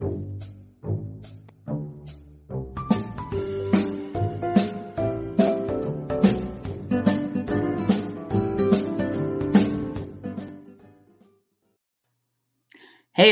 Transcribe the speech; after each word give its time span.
Hey, 0.00 0.06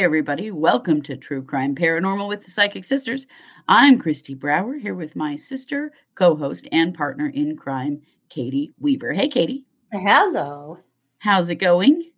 everybody. 0.05 0.51
Welcome 0.51 1.01
to 1.05 1.17
True 1.17 1.43
Crime 1.43 1.75
Paranormal 1.75 2.29
with 2.29 2.43
the 2.43 2.51
Psychic 2.51 2.85
Sisters. 2.85 3.27
I'm 3.67 3.99
Christy 3.99 4.35
Brower 4.35 4.75
here 4.75 4.95
with 4.95 5.17
my 5.17 5.37
sister, 5.37 5.93
co 6.17 6.37
host, 6.37 6.69
and 6.71 6.95
partner 6.95 7.29
in 7.29 7.57
crime, 7.57 8.03
Katie 8.29 8.75
Weaver. 8.79 9.15
Hey, 9.15 9.31
Katie. 9.31 9.65
Hello. 9.91 10.81
How's 11.19 11.49
it 11.49 11.55
going? 11.55 12.11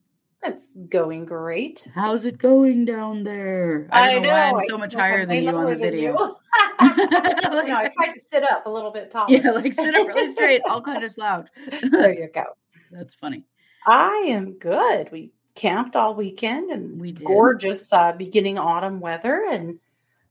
It's 0.42 0.68
going 0.88 1.26
great. 1.26 1.86
How's 1.94 2.24
it 2.24 2.38
going 2.38 2.86
down 2.86 3.24
there? 3.24 3.88
I, 3.92 4.12
don't 4.12 4.22
know, 4.22 4.30
why 4.30 4.48
I'm 4.48 4.56
I 4.56 4.64
so 4.66 4.78
much 4.78 4.94
higher 4.94 5.26
than 5.26 5.44
you 5.44 5.50
on 5.50 5.66
the 5.66 5.76
video. 5.76 6.12
no, 6.16 6.36
I 6.80 7.90
tried 7.94 8.14
to 8.14 8.20
sit 8.20 8.42
up 8.44 8.64
a 8.64 8.70
little 8.70 8.90
bit 8.90 9.10
taller. 9.10 9.26
yeah, 9.30 9.50
like 9.50 9.74
sit 9.74 9.94
up 9.94 10.06
really 10.08 10.32
straight. 10.32 10.62
I'll 10.66 10.80
kind 10.80 11.04
of 11.04 11.12
slouch. 11.12 11.46
there 11.90 12.14
you 12.14 12.28
go. 12.34 12.44
That's 12.90 13.14
funny. 13.14 13.44
I 13.86 14.28
am 14.28 14.52
good. 14.54 15.12
We 15.12 15.32
camped 15.54 15.94
all 15.94 16.14
weekend 16.14 16.70
and 16.70 16.98
We 16.98 17.12
did. 17.12 17.26
gorgeous 17.26 17.92
uh, 17.92 18.12
beginning 18.12 18.58
autumn 18.58 19.00
weather. 19.00 19.44
And 19.50 19.78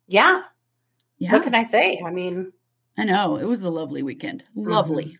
yeah, 0.08 0.42
Yeah, 1.20 1.34
what 1.34 1.44
can 1.44 1.54
I 1.54 1.62
say? 1.62 2.02
I 2.04 2.10
mean, 2.10 2.52
I 2.98 3.04
know. 3.04 3.38
It 3.38 3.46
was 3.46 3.62
a 3.62 3.70
lovely 3.70 4.02
weekend. 4.02 4.44
Lovely. 4.56 5.19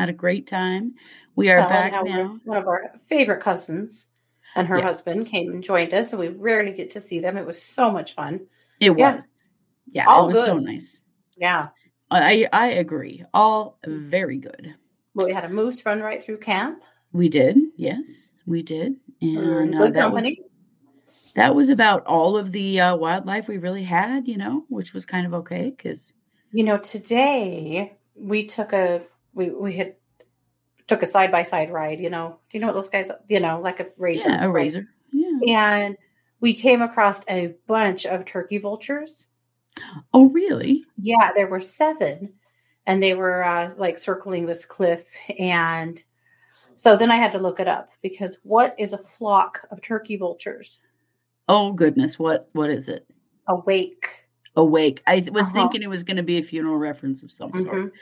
Had 0.00 0.08
a 0.08 0.14
great 0.14 0.46
time. 0.46 0.94
We 1.36 1.50
are 1.50 1.58
well, 1.58 1.68
back 1.68 1.92
now. 2.06 2.40
one 2.44 2.56
of 2.56 2.66
our 2.66 2.92
favorite 3.10 3.42
cousins 3.42 4.06
and 4.56 4.66
her 4.66 4.76
Yes. 4.76 4.84
husband 4.84 5.26
came 5.26 5.52
and 5.52 5.62
joined 5.62 5.92
us, 5.92 6.14
and 6.14 6.20
we 6.20 6.28
rarely 6.28 6.72
get 6.72 6.92
to 6.92 7.02
see 7.02 7.20
them. 7.20 7.36
It 7.36 7.44
was 7.44 7.60
so 7.60 7.90
much 7.90 8.14
fun. 8.14 8.46
It 8.80 8.96
Yeah. 8.96 9.16
was. 9.16 9.28
Yeah, 9.92 10.08
All 10.08 10.30
it 10.30 10.32
was 10.32 10.46
so 10.46 10.56
nice. 10.58 11.02
Yeah. 11.36 11.68
I 12.10 12.48
I 12.50 12.68
agree. 12.68 13.26
All 13.34 13.78
very 13.86 14.38
good. 14.38 14.74
Well, 15.14 15.26
we 15.26 15.34
had 15.34 15.44
a 15.44 15.50
moose 15.50 15.84
run 15.84 16.00
right 16.00 16.22
through 16.22 16.38
camp. 16.38 16.82
We 17.12 17.28
did. 17.28 17.58
Yes, 17.76 18.30
we 18.46 18.62
did. 18.62 18.96
And 19.20 19.74
uh, 19.74 19.84
good 19.84 19.94
that 19.96 20.12
was 20.14 20.24
company. 20.24 20.42
that 21.34 21.54
was 21.54 21.68
about 21.68 22.06
all 22.06 22.38
of 22.38 22.52
the 22.52 22.80
uh, 22.80 22.96
wildlife 22.96 23.48
we 23.48 23.58
really 23.58 23.84
had, 23.84 24.26
you 24.26 24.38
know, 24.38 24.64
which 24.70 24.94
was 24.94 25.04
kind 25.04 25.26
of 25.26 25.34
okay 25.34 25.68
because 25.76 26.14
You 26.52 26.64
know, 26.64 26.78
today 26.78 27.98
we 28.16 28.46
took 28.46 28.72
a 28.72 29.02
we 29.34 29.50
we 29.50 29.74
had 29.76 29.94
took 30.86 31.02
a 31.02 31.06
side 31.06 31.30
by 31.30 31.42
side 31.42 31.70
ride. 31.72 32.00
You 32.00 32.10
know, 32.10 32.38
do 32.50 32.58
you 32.58 32.60
know 32.60 32.68
what 32.68 32.74
those 32.74 32.88
guys? 32.88 33.10
You 33.28 33.40
know, 33.40 33.60
like 33.60 33.80
a 33.80 33.86
razor. 33.96 34.30
yeah, 34.30 34.44
a 34.44 34.48
right? 34.48 34.62
razor. 34.62 34.88
Yeah. 35.12 35.38
And 35.56 35.96
we 36.40 36.54
came 36.54 36.82
across 36.82 37.22
a 37.28 37.54
bunch 37.66 38.06
of 38.06 38.24
turkey 38.24 38.58
vultures. 38.58 39.24
Oh, 40.12 40.26
really? 40.30 40.84
Yeah, 40.98 41.30
there 41.34 41.46
were 41.48 41.60
seven, 41.60 42.34
and 42.86 43.02
they 43.02 43.14
were 43.14 43.42
uh, 43.44 43.72
like 43.76 43.98
circling 43.98 44.46
this 44.46 44.64
cliff. 44.64 45.04
And 45.38 46.02
so 46.76 46.96
then 46.96 47.10
I 47.10 47.16
had 47.16 47.32
to 47.32 47.38
look 47.38 47.60
it 47.60 47.68
up 47.68 47.90
because 48.02 48.38
what 48.42 48.74
is 48.78 48.92
a 48.92 48.98
flock 49.18 49.66
of 49.70 49.80
turkey 49.82 50.16
vultures? 50.16 50.80
Oh 51.48 51.72
goodness, 51.72 52.18
what 52.18 52.48
what 52.52 52.70
is 52.70 52.88
it? 52.88 53.06
Awake. 53.48 54.06
Awake. 54.56 55.02
I 55.06 55.26
was 55.32 55.46
Uh-huh. 55.46 55.52
thinking 55.54 55.82
it 55.82 55.88
was 55.90 56.02
going 56.02 56.16
to 56.16 56.22
be 56.22 56.38
a 56.38 56.42
funeral 56.42 56.76
reference 56.76 57.22
of 57.22 57.30
some 57.32 57.52
sort. 57.52 57.92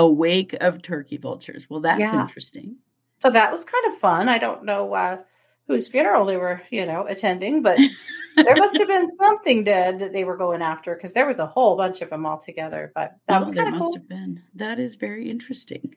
Mhm. 0.00 0.04
Awake 0.10 0.56
of 0.60 0.82
turkey 0.82 1.16
vultures. 1.16 1.68
Well, 1.68 1.80
that's 1.80 2.00
Yeah. 2.00 2.22
interesting. 2.22 2.76
So 3.22 3.30
that 3.30 3.52
was 3.52 3.64
kind 3.64 3.92
of 3.92 3.98
fun. 4.00 4.28
I 4.28 4.38
don't 4.38 4.64
know 4.64 4.92
uh, 4.94 5.18
whose 5.66 5.86
funeral 5.88 6.24
they 6.26 6.36
were, 6.36 6.62
you 6.70 6.86
know, 6.86 7.06
attending, 7.06 7.62
but 7.62 7.76
there 8.36 8.56
must 8.56 8.78
have 8.78 8.88
been 8.88 9.10
something 9.10 9.62
dead 9.64 9.98
that 9.98 10.12
they 10.12 10.24
were 10.24 10.36
going 10.36 10.62
after 10.62 10.94
because 10.94 11.12
there 11.12 11.26
was 11.26 11.38
a 11.38 11.46
whole 11.46 11.76
bunch 11.76 12.00
of 12.00 12.10
them 12.10 12.24
all 12.26 12.38
together. 12.38 12.92
But 12.94 13.16
that 13.28 13.36
Oh, 13.36 13.40
was 13.40 13.54
kind 13.54 13.68
of 13.68 13.74
must 13.74 13.88
cool. 13.88 13.94
have 13.96 14.08
been. 14.08 14.42
That 14.54 14.78
is 14.78 14.94
very 14.94 15.28
interesting. 15.30 15.94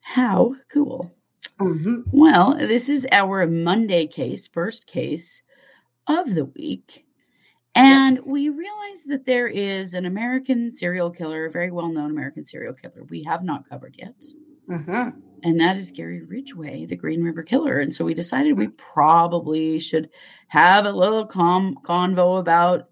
How 0.00 0.56
cool. 0.72 1.10
Mhm. 1.58 2.04
Well, 2.12 2.54
this 2.56 2.88
is 2.88 3.06
our 3.12 3.46
Monday 3.46 4.06
case, 4.06 4.46
first 4.46 4.86
case 4.86 5.42
of 6.06 6.34
the 6.34 6.46
week. 6.46 7.04
And 7.74 8.16
Yes. 8.16 8.26
we 8.26 8.48
realize 8.48 9.04
that 9.04 9.24
there 9.24 9.46
is 9.48 9.94
an 9.94 10.04
American 10.06 10.70
serial 10.70 11.10
killer, 11.10 11.46
a 11.46 11.50
very 11.50 11.70
well 11.70 11.88
known 11.92 12.10
American 12.10 12.44
serial 12.44 12.74
killer 12.74 13.04
we 13.08 13.22
have 13.24 13.44
not 13.44 13.68
covered 13.68 13.94
yet. 13.98 14.14
Mhm. 14.68 15.22
And 15.42 15.60
that 15.60 15.76
is 15.76 15.90
Gary 15.90 16.22
Ridgway, 16.22 16.86
the 16.86 16.96
Green 16.96 17.22
River 17.22 17.42
Killer. 17.42 17.78
And 17.78 17.94
so 17.94 18.04
we 18.04 18.14
decided 18.14 18.56
we 18.58 18.68
probably 18.68 19.78
should 19.80 20.10
have 20.48 20.84
a 20.84 20.92
little 20.92 21.26
com- 21.26 21.76
convo 21.84 22.38
about 22.40 22.88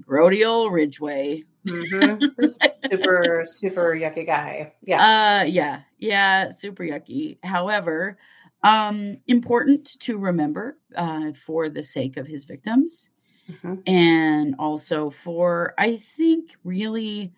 Grody 0.00 0.46
old 0.46 0.72
Ridgway. 0.72 1.44
Mhm. 1.66 2.20
super, 2.92 3.42
super 3.46 3.94
yucky 3.94 4.26
guy. 4.26 4.72
Yeah. 4.82 5.40
Uh 5.42 5.44
yeah, 5.44 5.82
yeah, 5.98 6.50
super 6.50 6.84
yucky. 6.84 7.38
However, 7.44 8.18
um 8.62 9.18
important 9.26 9.98
to 10.00 10.18
remember 10.18 10.78
uh 10.96 11.32
for 11.46 11.68
the 11.68 11.82
sake 11.84 12.16
of 12.16 12.26
his 12.26 12.44
victims 12.44 13.10
Mhm. 13.48 13.82
and 13.86 14.54
also 14.58 15.10
for 15.10 15.74
I 15.78 15.96
think 15.96 16.56
really 16.64 17.32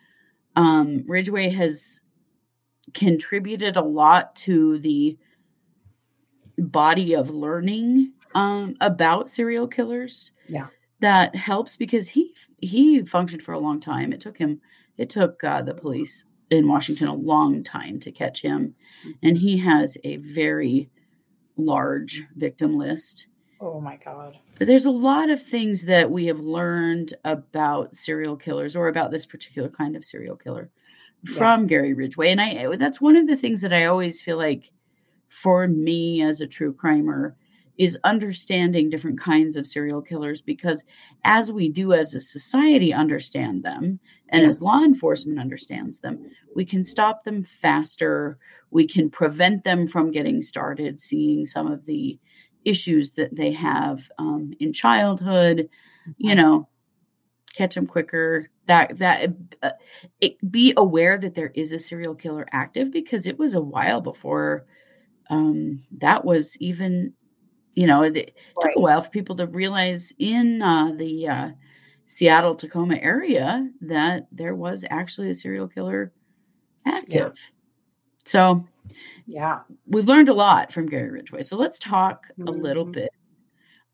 um 0.57 1.05
Ridgway 1.07 1.51
has 1.51 2.03
contributed 2.95 3.77
a 3.77 3.83
lot 3.83 4.35
to 4.37 4.79
the 4.79 5.19
body 6.59 7.15
of 7.15 7.31
learning 7.31 8.13
um 8.35 8.77
about 8.81 9.31
serial 9.31 9.69
killers. 9.69 10.33
Yeah. 10.49 10.69
That 11.01 11.35
helps 11.37 11.77
because 11.77 12.09
he 12.09 12.35
he 12.59 13.03
functioned 13.05 13.43
for 13.43 13.53
a 13.53 13.59
long 13.59 13.81
time. 13.81 14.13
It 14.13 14.21
took 14.21 14.37
him 14.37 14.61
it 14.97 15.11
took 15.11 15.43
uh, 15.45 15.63
the 15.63 15.75
police 15.75 16.25
in 16.51 16.67
Washington 16.67 17.07
a 17.09 17.15
long 17.15 17.63
time 17.63 18.01
to 18.01 18.11
catch 18.11 18.43
him 18.43 18.75
and 19.23 19.37
he 19.39 19.57
has 19.59 19.97
a 20.03 20.17
very 20.17 20.91
large 21.57 22.25
victim 22.37 22.77
list. 22.77 23.28
Oh 23.61 23.81
my 23.81 23.97
God. 23.97 24.39
But 24.59 24.67
there's 24.67 24.87
a 24.87 24.91
lot 24.91 25.31
of 25.31 25.43
things 25.43 25.83
that 25.83 26.11
we 26.11 26.27
have 26.27 26.41
learned 26.41 27.15
about 27.25 27.95
serial 27.95 28.37
killers 28.37 28.77
or 28.77 28.89
about 28.89 29.11
this 29.11 29.27
particular 29.27 29.69
kind 29.69 29.97
of 29.97 30.05
serial 30.05 30.37
killer 30.37 30.71
from 31.27 31.67
Gary 31.67 31.95
Ridgway. 31.95 32.31
And 32.31 32.41
I 32.41 32.77
that's 32.77 33.01
one 33.01 33.17
of 33.17 33.27
the 33.27 33.37
things 33.37 33.61
that 33.63 33.73
I 33.73 33.87
always 33.87 34.21
feel 34.21 34.37
like 34.37 34.71
for 35.29 35.67
me 35.69 36.23
as 36.23 36.41
a 36.41 36.47
true 36.47 36.73
crimer 36.73 37.35
is 37.79 37.97
understanding 38.03 38.91
different 38.91 39.21
kinds 39.21 39.55
of 39.55 39.67
serial 39.67 40.03
killers 40.03 40.41
because 40.41 40.85
as 41.25 41.53
we 41.53 41.69
do 41.69 41.93
as 41.93 42.15
a 42.15 42.21
society 42.21 42.93
understand 42.93 43.63
them 43.63 44.01
and 44.31 44.43
Yeah. 44.43 44.49
as 44.49 44.61
law 44.61 44.83
enforcement 44.83 45.39
understands 45.39 46.01
them, 46.01 46.31
we 46.55 46.65
can 46.65 46.83
stop 46.83 47.23
them 47.25 47.45
faster. 47.45 48.39
We 48.71 48.87
can 48.87 49.11
prevent 49.11 49.63
them 49.65 49.87
from 49.87 50.11
getting 50.11 50.43
started, 50.43 51.01
seeing 51.01 51.47
some 51.47 51.71
of 51.71 51.87
the 51.87 52.19
issues 52.69 53.11
that 53.13 53.35
they 53.35 53.53
have 53.53 54.11
um, 54.19 54.53
in 54.61 54.73
childhood, 54.73 55.69
you 56.19 56.35
know, 56.35 56.69
catch 57.55 57.75
them 57.75 57.87
quicker. 57.87 58.51
That 58.67 58.99
that 58.99 59.31
uh, 59.63 59.71
it, 60.21 60.37
be 60.51 60.75
aware 60.77 61.17
that 61.19 61.35
there 61.35 61.51
is 61.55 61.73
a 61.73 61.79
serial 61.79 62.15
killer 62.15 62.47
active 62.53 62.93
because 62.93 63.27
it 63.27 63.39
was 63.39 63.55
a 63.55 63.61
while 63.61 64.01
before 64.03 64.67
um, 65.31 65.83
that 65.99 66.25
was 66.25 66.57
even, 66.59 67.15
you 67.75 67.87
know, 67.87 68.03
it, 68.03 68.17
it 68.17 68.37
took 68.61 68.73
a 68.77 68.81
while 68.81 69.03
for 69.03 69.11
people 69.11 69.37
to 69.37 69.47
realize 69.47 70.13
in 70.19 70.61
uh, 70.63 70.93
the 70.97 71.29
uh, 71.29 71.49
Seattle 72.07 72.55
Tacoma 72.55 72.97
area 72.97 73.69
that 73.83 74.27
there 74.33 74.55
was 74.55 74.85
actually 74.89 75.31
a 75.31 75.35
serial 75.35 75.69
killer 75.69 76.13
active. 76.87 77.35
So 78.25 78.67
Yeah. 79.27 79.61
we've 79.87 80.07
learned 80.09 80.29
a 80.29 80.35
lot 80.35 80.73
from 80.73 80.87
Gary 80.87 81.11
Ridgway. 81.11 81.43
So 81.43 81.57
let's 81.57 81.79
talk 81.79 82.27
a 82.47 82.51
little 82.51 82.85
bit 82.85 83.11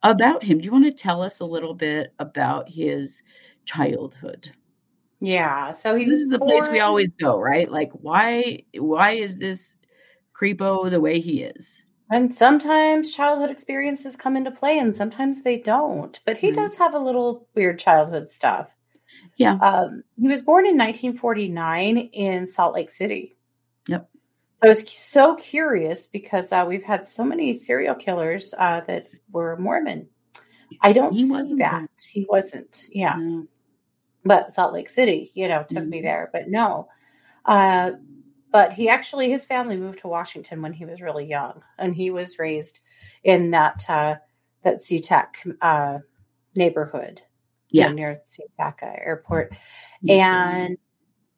about 0.03 0.43
him. 0.43 0.59
Do 0.59 0.65
you 0.65 0.73
want 0.73 0.85
to 0.85 0.93
tell 0.93 1.23
us 1.23 1.41
a 1.41 1.45
little 1.45 1.75
bit 1.75 2.13
about 2.19 2.69
his 2.69 3.23
childhood? 3.65 4.51
Yeah. 5.21 5.73
So 5.73 5.97
he's 5.97 6.09
This 6.09 6.21
is 6.21 6.29
the 6.29 6.39
place 6.39 6.69
we 6.71 6.81
always 6.81 7.13
go, 7.13 7.39
right? 7.41 7.71
Like 7.71 7.91
why 7.93 8.65
why 8.75 9.13
is 9.13 9.39
this 9.39 9.75
creepo 10.39 10.91
the 10.91 11.01
way 11.01 11.21
he 11.21 11.43
is? 11.43 11.81
And 12.11 12.35
sometimes 12.35 13.15
childhood 13.15 13.51
experiences 13.51 14.15
come 14.15 14.37
into 14.37 14.51
play 14.51 14.79
and 14.79 14.95
sometimes 14.95 15.43
they 15.43 15.57
don't. 15.59 16.21
But 16.27 16.37
he 16.37 16.51
Mhm. 16.51 16.57
does 16.57 16.77
have 16.77 16.95
a 16.95 16.99
little 16.99 17.49
weird 17.55 17.79
childhood 17.79 18.29
stuff. 18.29 18.69
Yeah. 19.37 19.55
Um, 19.55 20.05
he 20.21 20.29
was 20.29 20.43
born 20.43 20.67
in 20.67 20.77
1949 20.77 21.97
in 21.97 22.47
Salt 22.47 22.75
Lake 22.75 22.91
City. 22.91 23.37
Yep. 23.89 24.09
I 24.65 24.69
was 24.69 24.89
so 24.91 25.37
curious 25.37 26.07
because 26.07 26.51
uh, 26.51 26.65
we've 26.67 26.83
had 26.83 27.07
so 27.07 27.23
many 27.23 27.53
serial 27.55 27.95
killers 27.95 28.55
uh, 28.57 28.81
that 28.87 29.09
were 29.31 29.59
Mormon. 29.59 30.09
I 30.81 30.95
don't 30.95 31.13
He 31.13 31.25
see 31.27 31.31
wasn't 31.31 31.59
that. 31.59 31.91
He 32.11 32.27
wasn't. 32.31 32.89
Yeah. 32.91 33.15
No. 33.19 33.47
But 34.25 34.55
Salt 34.55 34.73
Lake 34.73 34.89
City, 34.89 35.31
you 35.35 35.49
know, 35.49 35.65
took 35.69 35.85
me 35.87 35.99
Mhm. 35.99 36.03
there. 36.03 36.31
But 36.33 36.49
no. 36.49 36.89
Uh, 37.45 37.93
but 38.53 38.73
he 38.73 38.89
actually, 38.89 39.31
his 39.31 39.45
family 39.45 39.77
moved 39.77 39.99
to 40.01 40.09
Washington 40.09 40.63
when 40.63 40.73
he 40.73 40.87
was 40.87 41.03
really 41.03 41.27
young, 41.27 41.63
and 41.79 41.95
he 41.95 42.11
was 42.11 42.39
raised 42.39 42.81
in 43.25 43.51
that 43.51 43.85
uh, 43.91 44.17
that 44.63 44.77
SeaTac 44.77 45.57
uh, 45.61 45.99
neighborhood. 46.57 47.21
Yeah. 47.71 47.91
near 47.93 48.23
SeaTac 48.27 48.83
Airport. 48.83 49.53
Mhm. 50.05 50.11
And 50.11 50.79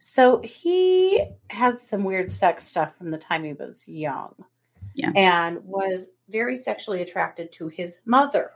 so 0.09 0.41
he 0.41 1.21
had 1.51 1.81
some 1.81 2.05
weird 2.05 2.31
sex 2.31 2.65
stuff 2.65 2.97
from 2.97 3.11
the 3.11 3.19
time 3.19 3.43
he 3.43 3.55
was 3.55 3.89
young. 3.89 4.37
Yeah. 4.95 5.11
And 5.17 5.59
was 5.65 6.09
very 6.29 6.57
sexually 6.57 7.03
attracted 7.03 7.51
to 7.55 7.67
his 7.67 7.99
mother. 8.07 8.53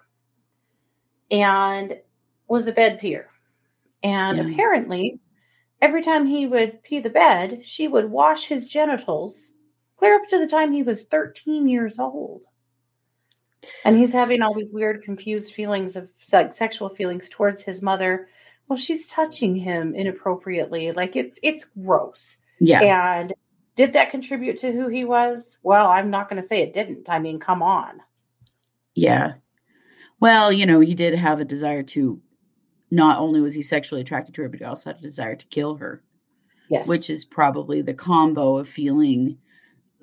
And 1.28 1.98
was 2.46 2.68
a 2.68 2.72
bed 2.72 3.00
peer. 3.00 3.30
And 4.04 4.38
Yeah. 4.38 4.48
apparently, 4.48 5.18
every 5.82 6.02
time 6.02 6.24
he 6.24 6.46
would 6.46 6.84
pee 6.84 7.00
the 7.00 7.10
bed, 7.10 7.66
she 7.66 7.88
would 7.88 8.12
wash 8.12 8.46
his 8.46 8.68
genitals 8.68 9.36
clear 9.96 10.14
up 10.14 10.28
to 10.28 10.38
the 10.38 10.46
time 10.46 10.72
he 10.72 10.84
was 10.84 11.02
13 11.02 11.66
years 11.66 11.98
old. 11.98 12.42
And 13.84 13.98
he's 13.98 14.12
having 14.12 14.40
all 14.40 14.54
these 14.54 14.72
weird, 14.72 15.02
confused 15.02 15.52
feelings 15.52 15.96
of 15.96 16.08
like 16.32 16.52
sexual 16.52 16.90
feelings 16.90 17.28
towards 17.28 17.60
his 17.60 17.82
mother. 17.82 18.28
Well, 18.70 18.76
she's 18.78 19.08
touching 19.08 19.56
him 19.56 19.96
inappropriately. 19.96 20.92
Like 20.92 21.16
it's 21.16 21.40
it's 21.42 21.64
gross. 21.64 22.38
yeah. 22.60 23.18
And 23.18 23.34
did 23.74 23.94
that 23.94 24.10
contribute 24.12 24.58
to 24.58 24.70
who 24.70 24.86
he 24.86 25.04
was? 25.04 25.58
Well, 25.64 25.88
I'm 25.88 26.10
not 26.10 26.28
going 26.28 26.40
to 26.40 26.46
say 26.46 26.62
it 26.62 26.72
didn't. 26.72 27.08
I 27.10 27.18
mean, 27.18 27.40
come 27.40 27.62
on. 27.62 28.00
Yeah. 28.94 29.32
Well, 30.20 30.52
you 30.52 30.66
know, 30.66 30.78
he 30.78 30.94
did 30.94 31.14
have 31.16 31.40
a 31.40 31.44
desire 31.44 31.82
to 31.82 32.20
not 32.92 33.18
only 33.18 33.40
was 33.40 33.54
he 33.54 33.62
sexually 33.62 34.02
attracted 34.02 34.34
to 34.36 34.42
her, 34.42 34.48
but 34.48 34.60
he 34.60 34.64
also 34.64 34.90
had 34.90 34.98
a 34.98 35.02
desire 35.02 35.34
to 35.34 35.46
kill 35.46 35.76
her, 35.76 36.02
Yes. 36.68 36.86
which 36.86 37.10
is 37.10 37.24
probably 37.24 37.82
the 37.82 37.94
combo 37.94 38.58
of 38.58 38.68
feeling 38.68 39.38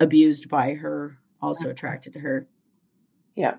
abused 0.00 0.48
by 0.50 0.74
her, 0.74 1.16
also 1.40 1.70
attracted 1.70 2.12
to 2.14 2.18
her. 2.20 2.46
yeah. 3.34 3.54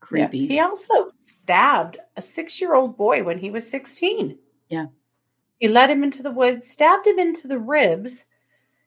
Creepy. 0.00 0.38
Yeah. 0.38 0.48
He 0.48 0.60
also 0.60 1.12
stabbed 1.20 1.98
a 2.16 2.22
six 2.22 2.60
year 2.60 2.74
old 2.74 2.96
boy 2.96 3.22
when 3.22 3.38
he 3.38 3.50
was 3.50 3.68
16. 3.70 4.38
Yeah. 4.70 4.86
He 5.58 5.68
led 5.68 5.90
him 5.90 6.02
into 6.02 6.22
the 6.22 6.30
woods, 6.30 6.70
stabbed 6.70 7.06
him 7.06 7.18
into 7.18 7.46
the 7.46 7.58
ribs, 7.58 8.24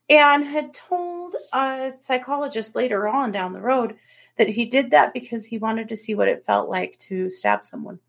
and 0.09 0.44
had 0.44 0.74
told 0.74 1.35
a 1.53 1.91
psychologist 2.01 2.75
later 2.75 3.07
on 3.07 3.31
down 3.31 3.53
the 3.53 3.62
road 3.62 3.95
that 4.38 4.50
he 4.50 4.65
did 4.65 4.89
that 4.91 5.13
because 5.13 5.45
he 5.45 5.59
wanted 5.59 5.88
to 5.89 5.97
see 5.97 6.15
what 6.15 6.27
it 6.27 6.45
felt 6.47 6.69
like 6.69 6.97
to 7.00 7.30
stab 7.30 7.65
someone. 7.65 8.00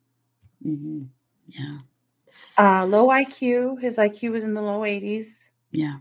hmm 0.62 1.03
Yeah. 1.47 1.79
Uh, 2.56 2.87
low 2.87 3.09
IQ. 3.09 3.81
His 3.81 3.99
IQ 3.99 4.32
was 4.32 4.44
in 4.44 4.55
the 4.55 4.62
low 4.62 4.81
80s, 4.81 5.27
Yeah. 5.70 5.99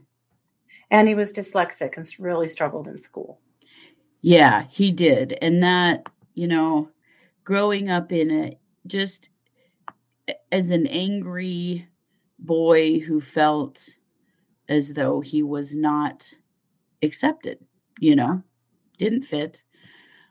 and 0.90 1.08
he 1.08 1.16
was 1.16 1.34
dyslexic 1.34 1.98
and 1.98 2.08
really 2.20 2.48
struggled 2.48 2.88
in 2.88 2.98
school. 2.98 3.40
Yeah, 4.22 4.64
he 4.70 4.92
did. 4.92 5.38
And 5.42 5.62
that, 5.64 6.08
you 6.34 6.48
know, 6.48 6.90
growing 7.44 7.90
up 7.90 8.12
in 8.14 8.32
it, 8.32 8.58
just 8.88 9.30
as 10.52 10.72
an 10.72 10.88
angry 10.88 11.88
boy 12.40 13.00
who 13.00 13.20
felt 13.22 13.88
as 14.70 14.94
though 14.94 15.20
he 15.22 15.44
was 15.44 15.76
not 15.76 16.32
accepted, 17.02 17.60
you 18.00 18.16
know, 18.16 18.42
didn't 18.98 19.24
fit. 19.24 19.64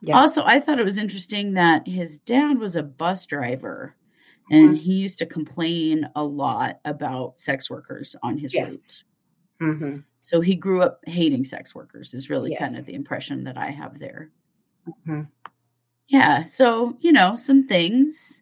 Yeah. 0.03 0.19
Also, 0.19 0.43
I 0.45 0.61
thought 0.61 0.79
it 0.81 0.85
was 0.85 0.99
interesting 0.99 1.55
that 1.55 1.87
his 1.87 2.19
dad 2.21 2.59
was 2.59 2.77
a 2.77 2.83
bus 2.83 3.27
driver 3.27 3.95
and 4.51 4.77
Mhm. 4.77 4.79
he 4.79 4.95
used 4.95 5.19
to 5.21 5.27
complain 5.27 6.09
a 6.17 6.25
lot 6.25 6.81
about 6.85 7.39
sex 7.39 7.71
workers 7.71 8.17
on 8.23 8.39
his 8.39 8.55
Yes. 8.55 9.05
route. 9.61 9.71
hmm 9.81 9.99
So 10.21 10.41
he 10.41 10.55
grew 10.55 10.83
up 10.83 11.01
hating 11.07 11.45
sex 11.45 11.75
workers, 11.75 12.15
is 12.15 12.31
really 12.31 12.55
kind 12.57 12.77
of 12.77 12.87
the 12.87 12.95
impression 12.95 13.45
that 13.45 13.57
I 13.59 13.71
have 13.71 13.99
there. 13.99 14.31
Mhm. 15.07 15.29
Yeah, 16.09 16.45
so 16.45 16.97
you 17.01 17.13
know 17.13 17.37
some 17.37 17.67
things, 17.67 18.42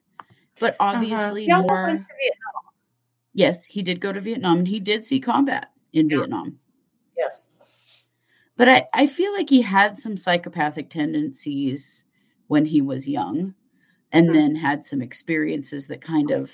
but 0.60 0.76
Uh-huh. 0.78 0.96
obviously 0.96 1.50
also 1.50 1.68
more. 1.68 1.86
went 1.86 2.00
to 2.02 2.06
Vietnam. 2.06 2.72
Yes, 3.32 3.64
he 3.64 3.82
did 3.82 4.00
go 4.00 4.12
to 4.12 4.20
Vietnam 4.20 4.58
and 4.58 4.68
he 4.68 4.78
did 4.78 5.04
see 5.04 5.18
combat 5.20 5.70
in 5.92 6.08
Yeah. 6.08 6.18
Vietnam. 6.18 6.58
Yes. 7.16 7.42
But 8.56 8.68
I, 8.68 8.86
I 8.92 9.06
feel 9.06 9.32
like 9.32 9.48
he 9.48 9.62
had 9.62 9.96
some 9.96 10.16
psychopathic 10.16 10.90
tendencies 10.90 12.04
when 12.48 12.64
he 12.66 12.82
was 12.82 13.08
young 13.08 13.54
and 14.12 14.28
Mhm. 14.28 14.32
then 14.32 14.54
had 14.56 14.84
some 14.84 15.00
experiences 15.00 15.86
that 15.86 16.02
kind 16.02 16.30
of, 16.30 16.52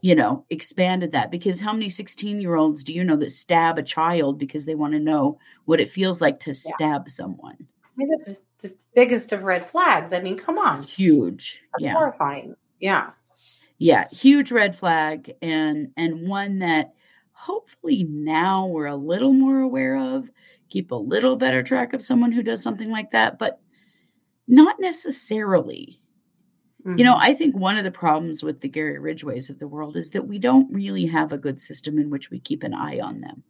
you 0.00 0.14
know, 0.14 0.44
expanded 0.50 1.12
that. 1.12 1.30
Because 1.30 1.60
how 1.60 1.72
many 1.72 1.88
16 1.90 2.40
year 2.40 2.56
olds 2.56 2.82
do 2.82 2.92
you 2.92 3.04
know 3.04 3.16
that 3.16 3.30
stab 3.32 3.78
a 3.78 3.82
child 3.82 4.38
because 4.38 4.64
they 4.64 4.74
want 4.74 4.94
to 4.94 4.98
know 5.00 5.38
what 5.66 5.80
it 5.80 5.90
feels 5.90 6.20
like 6.20 6.40
to 6.40 6.54
stab 6.54 7.08
someone? 7.08 7.56
I 7.84 7.88
mean, 7.96 8.08
that's 8.10 8.40
the 8.60 8.74
biggest 8.94 9.32
of 9.32 9.44
red 9.44 9.66
flags. 9.66 10.12
I 10.12 10.20
mean, 10.20 10.36
come 10.36 10.58
on. 10.58 10.82
Huge. 10.82 11.62
That's 11.72 11.84
Yeah. 11.84 11.92
horrifying. 11.92 12.56
Yeah. 12.80 13.10
yeah 13.78 14.08
huge 14.10 14.52
red 14.52 14.76
flag 14.76 15.32
and 15.42 15.90
and 15.96 16.28
one 16.28 16.60
that 16.60 16.94
hopefully 17.32 18.04
now 18.04 18.66
we're 18.66 18.86
a 18.86 18.96
little 18.96 19.32
more 19.32 19.60
aware 19.60 19.96
of 19.98 20.30
keep 20.70 20.90
a 20.92 20.94
little 20.96 21.36
better 21.36 21.62
track 21.62 21.92
of 21.94 22.02
someone 22.02 22.32
who 22.32 22.42
does 22.42 22.62
something 22.62 22.90
like 22.90 23.10
that 23.12 23.38
but 23.38 23.60
not 24.48 24.76
necessarily 24.80 26.00
you 26.96 27.04
know 27.04 27.14
Mhm. 27.14 27.20
i 27.20 27.34
think 27.34 27.56
one 27.56 27.76
of 27.78 27.84
the 27.84 27.90
problems 27.90 28.42
with 28.42 28.60
the 28.60 28.68
gary 28.68 28.98
ridgways 28.98 29.50
of 29.50 29.58
the 29.58 29.68
world 29.68 29.96
is 29.96 30.10
that 30.10 30.26
we 30.26 30.38
don't 30.38 30.72
really 30.72 31.06
have 31.06 31.32
a 31.32 31.38
good 31.38 31.60
system 31.60 31.98
in 31.98 32.10
which 32.10 32.30
we 32.30 32.40
keep 32.40 32.62
an 32.62 32.74
eye 32.74 33.00
on 33.00 33.20
them 33.20 33.42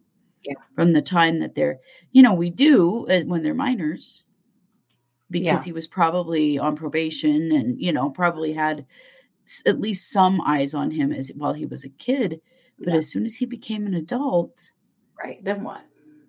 Yeah. 0.43 0.55
from 0.75 0.93
the 0.93 1.01
time 1.01 1.39
that 1.39 1.55
they're 1.55 1.79
you 2.11 2.23
know 2.23 2.33
we 2.33 2.49
do 2.49 3.07
uh, 3.09 3.21
when 3.23 3.43
they're 3.43 3.53
minors 3.55 4.23
because 5.31 5.45
Yeah. 5.45 5.63
he 5.63 5.71
was 5.71 5.87
probably 5.87 6.57
on 6.59 6.75
probation 6.75 7.51
and 7.51 7.79
you 7.81 7.91
know 7.93 8.09
probably 8.09 8.53
had 8.53 8.85
at 9.65 9.79
least 9.79 10.11
some 10.11 10.41
eyes 10.41 10.73
on 10.73 10.91
him 10.91 11.11
as 11.11 11.29
while 11.35 11.53
he 11.53 11.65
was 11.65 11.83
a 11.83 11.89
kid 11.89 12.41
but 12.79 12.89
Yeah. 12.89 12.95
as 12.95 13.07
soon 13.09 13.25
as 13.25 13.35
he 13.35 13.45
became 13.45 13.85
an 13.87 13.93
adult 13.95 14.71
right. 15.23 15.43
Then 15.43 15.63
what? 15.63 15.81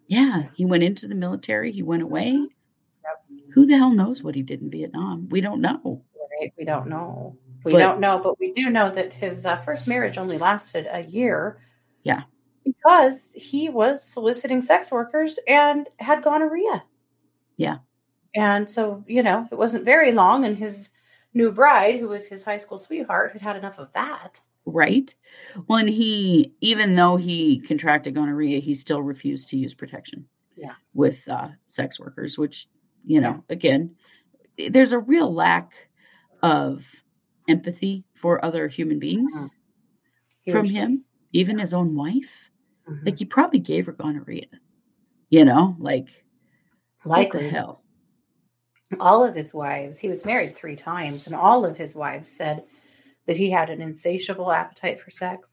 yeah 0.08 0.44
he 0.54 0.64
went 0.64 0.82
into 0.84 1.08
the 1.08 1.14
military 1.14 1.72
he 1.72 1.82
went 1.82 2.02
away 2.02 2.32
Yep. 2.32 3.40
who 3.52 3.66
the 3.66 3.76
hell 3.76 3.90
knows 3.92 4.22
what 4.22 4.34
he 4.34 4.42
did 4.42 4.60
in 4.62 4.70
vietnam 4.70 5.28
we 5.30 5.40
don't 5.40 5.60
know 5.60 6.02
Right. 6.38 6.52
We 6.58 6.64
don't 6.66 6.88
know. 6.88 7.38
We 7.64 7.72
But- 7.72 7.78
don't 7.78 7.98
know, 7.98 8.18
but 8.22 8.38
we 8.38 8.52
do 8.52 8.68
know 8.68 8.90
that 8.90 9.10
his 9.14 9.46
uh, 9.46 9.56
first 9.62 9.88
marriage 9.88 10.18
only 10.18 10.36
lasted 10.36 10.86
a 10.90 11.00
year. 11.00 11.62
Yeah. 12.02 12.24
Because 12.62 13.30
he 13.32 13.70
was 13.70 14.02
soliciting 14.04 14.60
sex 14.60 14.92
workers 14.92 15.38
and 15.48 15.88
had 15.98 16.22
gonorrhea. 16.22 16.84
Yeah. 17.56 17.78
And 18.34 18.70
so, 18.70 19.02
you 19.06 19.22
know, 19.22 19.48
it 19.50 19.54
wasn't 19.56 19.86
very 19.86 20.12
long, 20.12 20.44
and 20.44 20.58
his 20.58 20.90
new 21.34 21.50
bride, 21.52 21.98
who 22.00 22.08
was 22.08 22.26
his 22.26 22.42
high 22.42 22.58
school 22.58 22.78
sweetheart, 22.78 23.32
had 23.32 23.42
had 23.42 23.56
enough 23.56 23.78
of 23.78 23.92
that. 23.94 24.40
right 24.68 25.14
well 25.68 25.78
and 25.78 25.88
he 25.88 26.52
even 26.60 26.96
though 26.96 27.16
he 27.16 27.60
contracted 27.60 28.14
gonorrhea 28.16 28.58
he 28.58 28.74
still 28.74 29.00
refused 29.00 29.48
to 29.48 29.56
use 29.56 29.74
protection 29.74 30.26
Yeah. 30.56 30.74
with 30.92 31.22
uh, 31.28 31.48
sex 31.68 32.00
workers 32.00 32.36
which 32.36 32.66
you 33.04 33.20
know 33.20 33.44
again 33.48 33.94
there's 34.70 34.90
a 34.90 34.98
real 34.98 35.32
lack 35.32 35.70
of 36.42 36.82
empathy 37.48 38.02
for 38.20 38.44
other 38.44 38.66
human 38.66 38.98
beings 38.98 39.32
Mhm. 39.36 40.52
from 40.52 40.64
Hugely. 40.64 40.74
him 40.80 41.04
even 41.32 41.58
his 41.60 41.72
own 41.72 41.94
wife 41.94 42.32
Mhm. 42.88 43.04
like 43.06 43.18
he 43.20 43.24
probably 43.24 43.60
gave 43.60 43.86
her 43.86 43.92
gonorrhea 43.92 44.46
you 45.30 45.44
know 45.44 45.76
like 45.78 46.08
what 47.04 47.18
Likely. 47.18 47.44
the 47.44 47.50
hell 47.50 47.84
all 49.00 49.24
of 49.24 49.34
his 49.34 49.52
wives, 49.52 49.98
he 49.98 50.08
was 50.08 50.24
married 50.24 50.56
three 50.56 50.76
times, 50.76 51.26
and 51.26 51.34
all 51.34 51.64
of 51.64 51.76
his 51.76 51.94
wives 51.94 52.28
said 52.30 52.64
that 53.26 53.36
he 53.36 53.50
had 53.50 53.70
an 53.70 53.80
insatiable 53.82 54.52
appetite 54.52 55.00
for 55.00 55.10
sex, 55.10 55.48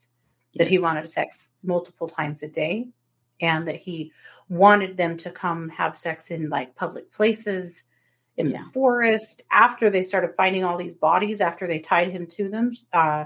that 0.54 0.68
he 0.68 0.78
wanted 0.78 1.08
sex 1.08 1.48
multiple 1.62 2.08
times 2.08 2.42
a 2.42 2.48
day, 2.48 2.88
and 3.40 3.66
that 3.66 3.76
he 3.76 4.12
wanted 4.48 4.96
them 4.96 5.16
to 5.16 5.30
come 5.30 5.68
have 5.70 5.96
sex 5.96 6.30
in 6.30 6.48
like 6.48 6.74
public 6.76 7.10
places, 7.12 7.84
in 8.36 8.50
Yeah. 8.50 8.64
the 8.64 8.70
forest. 8.72 9.42
After 9.50 9.90
they 9.90 10.02
started 10.02 10.34
finding 10.36 10.64
all 10.64 10.76
these 10.76 10.94
bodies, 10.94 11.40
after 11.40 11.66
they 11.66 11.78
tied 11.80 12.10
him 12.10 12.26
to 12.28 12.48
them, 12.48 12.70
uh, 12.92 13.24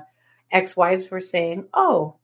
ex 0.50 0.76
wives 0.76 1.10
were 1.10 1.20
saying, 1.20 1.66
Oh, 1.74 2.16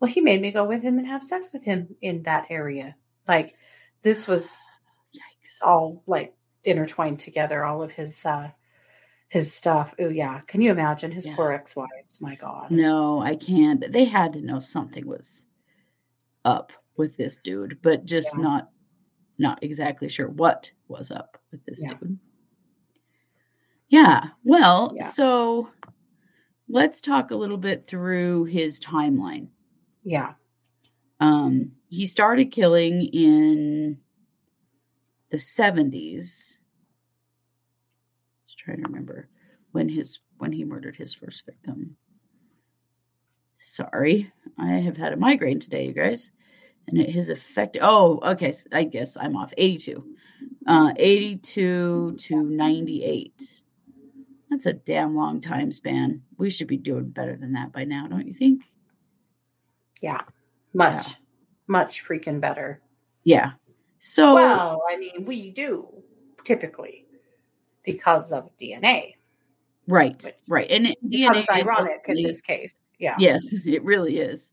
well, 0.00 0.10
he 0.10 0.20
made 0.20 0.40
me 0.40 0.52
go 0.52 0.64
with 0.64 0.82
him 0.82 0.98
and 0.98 1.06
have 1.06 1.24
sex 1.24 1.50
with 1.52 1.64
him 1.64 1.96
in 2.00 2.22
that 2.22 2.46
area. 2.50 2.94
Like, 3.26 3.56
this 4.02 4.26
was 4.26 4.42
yikes 5.14 5.66
all 5.66 6.02
like 6.06 6.34
intertwined 6.64 7.18
together 7.20 7.64
all 7.64 7.82
of 7.82 7.92
his 7.92 8.24
uh 8.26 8.50
his 9.28 9.52
stuff. 9.52 9.94
Oh 9.98 10.08
yeah. 10.08 10.40
Can 10.46 10.60
you 10.62 10.70
imagine 10.70 11.10
his 11.12 11.26
Yeah. 11.26 11.36
poor 11.36 11.52
ex-wives? 11.52 12.20
My 12.20 12.34
god. 12.34 12.70
No 12.70 13.20
i 13.20 13.36
can't. 13.36 13.92
They 13.92 14.04
had 14.04 14.32
to 14.34 14.40
know 14.40 14.60
something 14.60 15.06
was 15.06 15.44
up 16.44 16.72
with 16.96 17.16
this 17.16 17.38
dude 17.44 17.78
but 17.82 18.04
just 18.04 18.34
Yeah. 18.36 18.42
not 18.42 18.70
not 19.38 19.62
exactly 19.62 20.08
sure 20.08 20.28
what 20.28 20.68
was 20.88 21.10
up 21.10 21.38
with 21.52 21.64
this 21.64 21.82
Yeah. 21.84 21.94
dude. 21.94 22.18
Yeah 23.88 24.28
well 24.44 24.96
so 25.12 25.68
let's 26.68 27.00
talk 27.00 27.30
a 27.30 27.36
little 27.36 27.56
bit 27.58 27.86
through 27.86 28.44
his 28.44 28.80
timeline. 28.80 29.48
Yeah. 30.04 30.34
Um 31.20 31.72
he 31.88 32.06
started 32.06 32.50
killing 32.52 33.02
in 33.12 33.98
the 35.30 35.36
70s 35.36 36.54
just 38.46 38.58
trying 38.58 38.78
to 38.78 38.88
remember 38.88 39.28
when 39.72 39.88
his 39.88 40.18
when 40.38 40.52
he 40.52 40.64
murdered 40.64 40.96
his 40.96 41.14
first 41.14 41.44
victim 41.46 41.96
Sorry, 43.60 44.32
I 44.58 44.74
have 44.76 44.96
had 44.96 45.12
a 45.12 45.16
migraine 45.16 45.60
today, 45.60 45.86
you 45.86 45.92
guys, 45.92 46.30
and 46.86 46.98
it 46.98 47.10
has 47.10 47.28
affected. 47.28 47.82
Oh, 47.82 48.20
okay. 48.24 48.52
So 48.52 48.68
I 48.72 48.84
guess 48.84 49.16
I'm 49.16 49.36
off. 49.36 49.52
82, 49.56 50.04
uh, 50.66 50.92
82 50.96 52.16
to 52.18 52.42
98. 52.42 53.60
That's 54.50 54.66
a 54.66 54.72
damn 54.72 55.14
long 55.14 55.40
time 55.40 55.72
span. 55.72 56.22
We 56.38 56.50
should 56.50 56.68
be 56.68 56.78
doing 56.78 57.10
better 57.10 57.36
than 57.36 57.52
that 57.52 57.72
by 57.72 57.84
now, 57.84 58.06
don't 58.08 58.26
you 58.26 58.32
think? 58.32 58.62
Yeah. 60.00 60.22
Much, 60.72 61.16
much 61.66 62.02
freaking 62.04 62.40
better. 62.40 62.80
Yeah. 63.24 63.52
So 64.00 64.34
Well, 64.34 64.82
I 64.90 64.96
mean, 64.96 65.24
we 65.24 65.50
do 65.50 65.88
typically 66.44 67.06
because 67.84 68.32
of 68.32 68.50
DNA. 68.60 69.14
right, 69.86 70.24
right, 70.48 70.70
and 70.70 70.88
it, 70.88 70.98
DNA 71.04 71.38
is 71.38 71.48
ironic 71.50 72.00
in 72.06 72.22
this 72.22 72.40
case. 72.40 72.74
Yeah. 72.98 73.16
Yes, 73.18 73.42
it 73.64 73.82
really 73.84 74.18
is. 74.18 74.52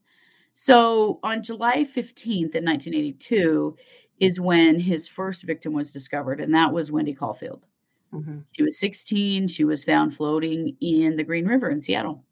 So 0.54 1.20
on 1.24 1.44
July 1.44 1.84
15th 1.84 2.56
in 2.56 2.64
1982 2.64 3.76
is 4.20 4.40
when 4.40 4.80
his 4.80 5.08
first 5.08 5.44
victim 5.44 5.74
was 5.74 5.92
discovered, 5.92 6.40
and 6.40 6.54
that 6.56 6.72
was 6.72 6.92
Wendy 6.92 7.14
Coffield. 7.14 7.66
hmm 8.12 8.40
She 8.54 8.64
was 8.64 8.80
16. 8.80 9.48
She 9.50 9.66
was 9.66 9.84
found 9.84 10.16
floating 10.16 10.78
in 10.82 11.18
the 11.18 11.24
Green 11.24 11.46
River 11.46 11.70
in 11.70 11.82
Seattle. 11.82 12.24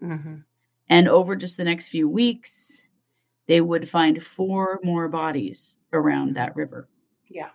hmm 0.00 0.36
And 0.88 1.08
over 1.08 1.34
just 1.34 1.56
the 1.56 1.64
next 1.64 1.88
few 1.88 2.08
weeks, 2.08 2.83
they 3.46 3.60
would 3.60 3.88
find 3.88 4.22
four 4.22 4.80
more 4.82 5.08
bodies 5.08 5.76
around 5.92 6.36
that 6.36 6.56
river. 6.56 6.88
Yeah. 7.28 7.50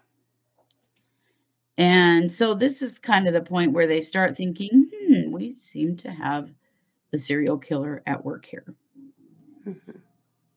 And 1.78 2.34
so 2.34 2.54
this 2.54 2.82
is 2.82 3.00
kind 3.00 3.28
of 3.28 3.34
the 3.34 3.42
point 3.42 3.72
where 3.72 3.88
they 3.88 4.02
start 4.02 4.36
thinking, 4.36 4.90
hmm, 4.94 5.32
we 5.32 5.54
seem 5.54 5.96
to 5.98 6.12
have 6.12 6.50
a 7.14 7.18
serial 7.18 7.58
killer 7.58 8.04
at 8.06 8.24
work 8.24 8.46
here. 8.46 8.66
hmm 9.64 9.74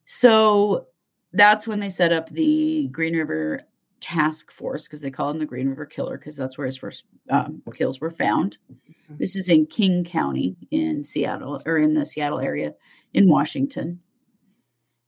So 0.05 0.87
that's 1.31 1.67
when 1.67 1.79
they 1.79 1.89
set 1.89 2.11
up 2.11 2.29
the 2.29 2.87
Green 2.87 3.15
River 3.15 3.61
Task 4.01 4.51
Force 4.51 4.85
because 4.85 4.99
they 5.01 5.11
call 5.11 5.29
him 5.31 5.39
the 5.39 5.45
Green 5.45 5.69
River 5.69 5.85
Killer 5.85 6.17
because 6.17 6.35
that's 6.35 6.57
where 6.57 6.67
his 6.67 6.77
first 6.77 7.05
um, 7.29 7.61
kills 7.73 8.01
were 8.01 8.11
found. 8.11 8.57
Mhm. 8.69 9.17
This 9.17 9.35
is 9.37 9.47
in 9.47 9.65
King 9.65 10.03
County 10.03 10.57
in 10.71 11.03
Seattle 11.05 11.61
or 11.65 11.77
in 11.77 11.93
the 11.93 12.05
Seattle 12.05 12.39
area 12.39 12.75
in 13.13 13.29
Washington. 13.29 14.01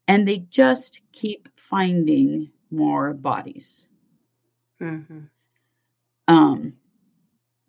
And 0.07 0.27
they 0.27 0.39
just 0.39 1.01
keep 1.11 1.49
finding 1.55 2.51
more 2.71 3.13
bodies. 3.13 3.87
hmm 4.79 5.25
Um, 6.27 6.73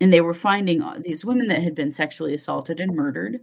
and 0.00 0.12
they 0.12 0.20
were 0.20 0.34
finding 0.34 0.82
these 1.00 1.24
women 1.24 1.48
that 1.48 1.62
had 1.62 1.74
been 1.74 1.92
sexually 1.92 2.34
assaulted 2.34 2.80
and 2.80 2.94
murdered. 2.94 3.40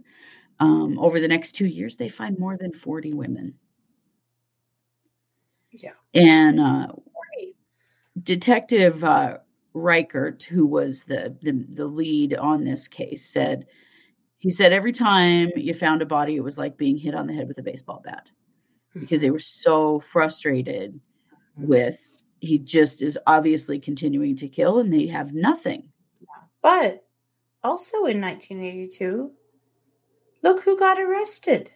Um, 0.60 0.98
over 0.98 1.20
the 1.20 1.28
next 1.28 1.52
two 1.52 1.66
years, 1.66 1.96
they 1.96 2.08
find 2.08 2.38
more 2.38 2.56
than 2.56 2.72
40 2.72 3.12
women. 3.14 3.58
Yeah. 5.72 5.94
And 6.14 6.60
uh, 6.60 6.88
Detective 8.22 9.02
uh, 9.04 9.38
Reichert, 9.74 10.42
who 10.44 10.66
was 10.66 11.04
the, 11.04 11.36
the 11.42 11.52
the 11.74 11.86
lead 11.86 12.34
on 12.34 12.64
this 12.64 12.86
case, 12.88 13.26
said 13.26 13.66
he 14.38 14.50
said 14.50 14.72
every 14.72 14.92
time 14.92 15.50
you 15.56 15.74
found 15.74 16.02
a 16.02 16.06
body, 16.06 16.36
it 16.36 16.44
was 16.44 16.58
like 16.58 16.76
being 16.76 16.96
hit 16.96 17.14
on 17.14 17.26
the 17.26 17.34
head 17.34 17.48
with 17.48 17.58
a 17.58 17.62
baseball 17.62 18.00
bat 18.04 18.28
because 18.98 19.20
they 19.20 19.30
were 19.30 19.38
so 19.38 20.00
frustrated 20.00 20.94
mm-hmm. 20.94 21.66
with 21.66 21.98
he 22.40 22.58
just 22.58 23.02
is 23.02 23.18
obviously 23.26 23.78
continuing 23.78 24.36
to 24.36 24.48
kill 24.48 24.78
and 24.78 24.92
they 24.92 25.06
have 25.06 25.32
nothing. 25.32 25.90
But 26.62 27.04
also 27.62 28.04
in 28.04 28.20
1982, 28.20 29.32
look 30.42 30.62
who 30.62 30.78
got 30.78 31.00
arrested. 31.00 31.70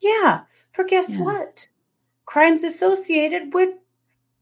Yeah, 0.00 0.42
for 0.72 0.84
guess 0.84 1.10
Yeah. 1.10 1.22
what? 1.22 1.68
Crimes 2.24 2.64
associated 2.64 3.54
with 3.54 3.74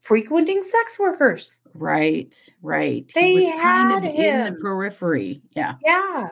frequenting 0.00 0.62
sex 0.62 0.98
workers. 0.98 1.56
Right, 1.74 2.36
right. 2.62 3.10
They 3.14 3.30
he 3.30 3.34
was 3.36 3.60
kind 3.60 4.06
of 4.06 4.12
had 4.14 4.14
in 4.14 4.54
the 4.54 4.60
periphery. 4.60 5.42
Yeah. 5.50 5.74
Yeah, 5.84 6.30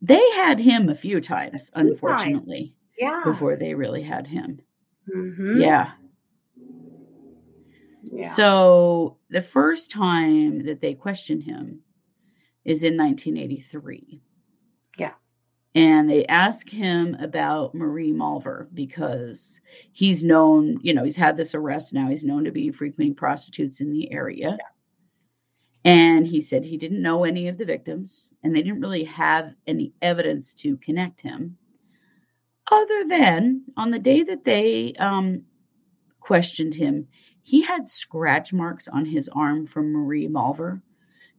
They 0.00 0.30
had 0.32 0.58
him 0.58 0.88
a 0.88 0.94
few 0.94 1.20
times, 1.20 1.70
few 1.70 1.82
times. 1.82 1.90
unfortunately, 1.92 2.74
yeah. 3.02 3.22
before 3.24 3.56
they 3.56 3.74
really 3.74 4.02
had 4.02 4.26
him. 4.26 4.60
Mhm. 5.12 5.60
Yeah. 5.60 5.92
yeah. 8.04 8.28
So 8.28 9.18
the 9.30 9.42
first 9.42 9.90
time 9.90 10.64
that 10.66 10.80
they 10.80 10.94
questioned 10.94 11.42
him 11.42 11.80
is 12.64 12.82
in 12.82 12.96
1983. 12.96 14.20
Yeah. 14.98 15.12
And 15.74 16.08
they 16.08 16.26
ask 16.26 16.68
him 16.68 17.16
about 17.18 17.74
Marie 17.74 18.12
Malvar 18.12 18.68
because 18.74 19.60
he's 19.92 20.22
known, 20.22 20.78
you 20.82 20.94
know, 20.94 21.02
he's 21.04 21.16
had 21.16 21.36
this 21.36 21.54
arrest 21.54 21.94
now. 21.94 22.08
He's 22.08 22.24
known 22.24 22.44
to 22.44 22.52
be 22.52 22.70
frequenting 22.70 23.14
prostitutes 23.14 23.80
in 23.80 23.90
the 23.90 24.12
area. 24.12 24.58
And 25.84 26.26
he 26.26 26.40
said 26.40 26.64
he 26.64 26.76
didn't 26.76 27.02
know 27.02 27.24
any 27.24 27.48
of 27.48 27.58
the 27.58 27.64
victims 27.64 28.30
and 28.44 28.54
they 28.54 28.62
didn't 28.62 28.80
really 28.80 29.04
have 29.04 29.54
any 29.66 29.92
evidence 30.00 30.54
to 30.54 30.76
connect 30.76 31.20
him. 31.20 31.56
Other 32.72 33.04
than 33.06 33.64
on 33.76 33.90
the 33.90 33.98
day 33.98 34.22
that 34.22 34.44
they 34.44 34.94
um, 34.94 35.42
questioned 36.20 36.74
him, 36.74 37.06
he 37.42 37.60
had 37.60 37.86
scratch 37.86 38.50
marks 38.54 38.88
on 38.88 39.04
his 39.04 39.28
arm 39.28 39.66
from 39.66 39.92
Marie 39.92 40.26
Malvar. 40.26 40.80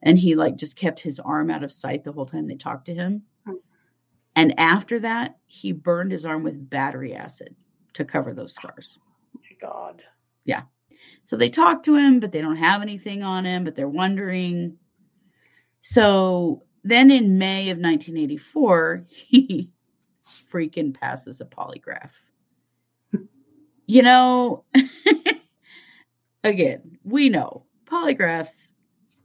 And 0.03 0.19
he 0.19 0.35
like 0.35 0.57
just 0.57 0.75
kept 0.75 0.99
his 0.99 1.19
arm 1.19 1.49
out 1.49 1.63
of 1.63 1.71
sight 1.71 2.03
the 2.03 2.11
whole 2.11 2.27
time 2.27 2.45
they 2.47 2.55
talked 2.55 2.85
to 2.85 2.93
him. 2.93 3.23
Hmm. 3.47 3.55
And 4.35 4.59
after 4.59 4.99
that, 4.99 5.37
he 5.47 5.71
burned 5.71 6.11
his 6.11 6.23
arm 6.23 6.43
with 6.43 6.69
battery 6.69 7.15
acid 7.15 7.55
to 7.93 8.05
cover 8.05 8.35
those 8.35 8.53
scars. 8.53 8.99
my 9.33 9.57
God. 9.59 10.03
Yeah. 10.45 10.63
So 11.23 11.35
they 11.35 11.49
talk 11.49 11.81
to 11.83 11.95
him, 11.95 12.19
but 12.19 12.31
they 12.31 12.41
don't 12.41 12.57
have 12.57 12.83
anything 12.83 13.23
on 13.23 13.45
him, 13.45 13.63
but 13.63 13.75
they're 13.75 13.87
wondering. 13.87 14.77
So 15.81 16.61
then 16.83 17.09
in 17.09 17.39
May 17.39 17.71
of 17.71 17.79
1984, 17.79 19.05
he 19.09 19.71
freaking 20.25 20.93
passes 20.93 21.41
a 21.41 21.45
polygraph. 21.45 22.11
You 23.85 24.01
know, 24.01 24.63
again, 26.43 26.97
we 27.03 27.29
know 27.29 27.65
polygraphs 27.85 28.71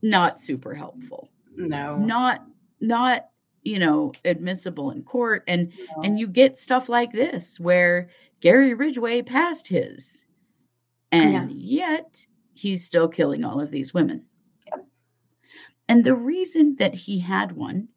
not 0.03 0.41
super 0.41 0.75
helpful. 0.75 1.29
No. 1.57 1.97
Not 1.97 2.45
not, 2.81 3.29
you 3.63 3.79
know, 3.79 4.13
admissible 4.25 4.91
in 4.91 5.03
court 5.03 5.45
and 5.49 5.73
no. 5.97 6.03
and 6.03 6.19
you 6.19 6.27
get 6.27 6.59
stuff 6.59 6.89
like 6.89 7.13
this 7.13 7.59
where 7.59 8.11
Gary 8.41 8.75
Ridgway 8.75 9.23
passed 9.23 9.67
his, 9.67 10.25
and 11.11 11.51
yet 11.51 12.25
he's 12.55 12.85
still 12.85 13.09
killing 13.09 13.45
all 13.45 13.61
of 13.61 13.71
these 13.71 13.93
women. 13.93 14.25
Yep. 14.67 14.87
And 15.89 16.05
the 16.05 16.15
reason 16.15 16.77
that 16.79 16.95
he 16.95 17.19
had 17.19 17.53
one, 17.53 17.89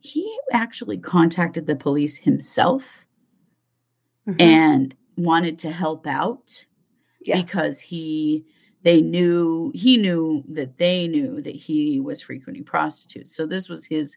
he 0.00 0.38
actually 0.52 0.98
contacted 0.98 1.66
the 1.66 1.76
police 1.76 2.16
himself 2.16 2.84
Mhm. 4.26 4.40
and 4.40 4.94
wanted 5.16 5.58
to 5.60 5.70
help 5.70 6.06
out 6.06 6.64
yeah. 7.24 7.40
because 7.40 7.80
he 7.80 8.44
they 8.82 9.02
knew 9.02 9.70
he 9.74 9.96
knew 9.98 10.42
that 10.48 10.78
they 10.78 11.06
knew 11.06 11.42
that 11.42 11.54
he 11.54 12.00
was 12.00 12.22
frequenting 12.22 12.64
prostitutes. 12.64 13.36
So 13.36 13.46
this 13.46 13.68
was 13.68 13.84
his 13.84 14.16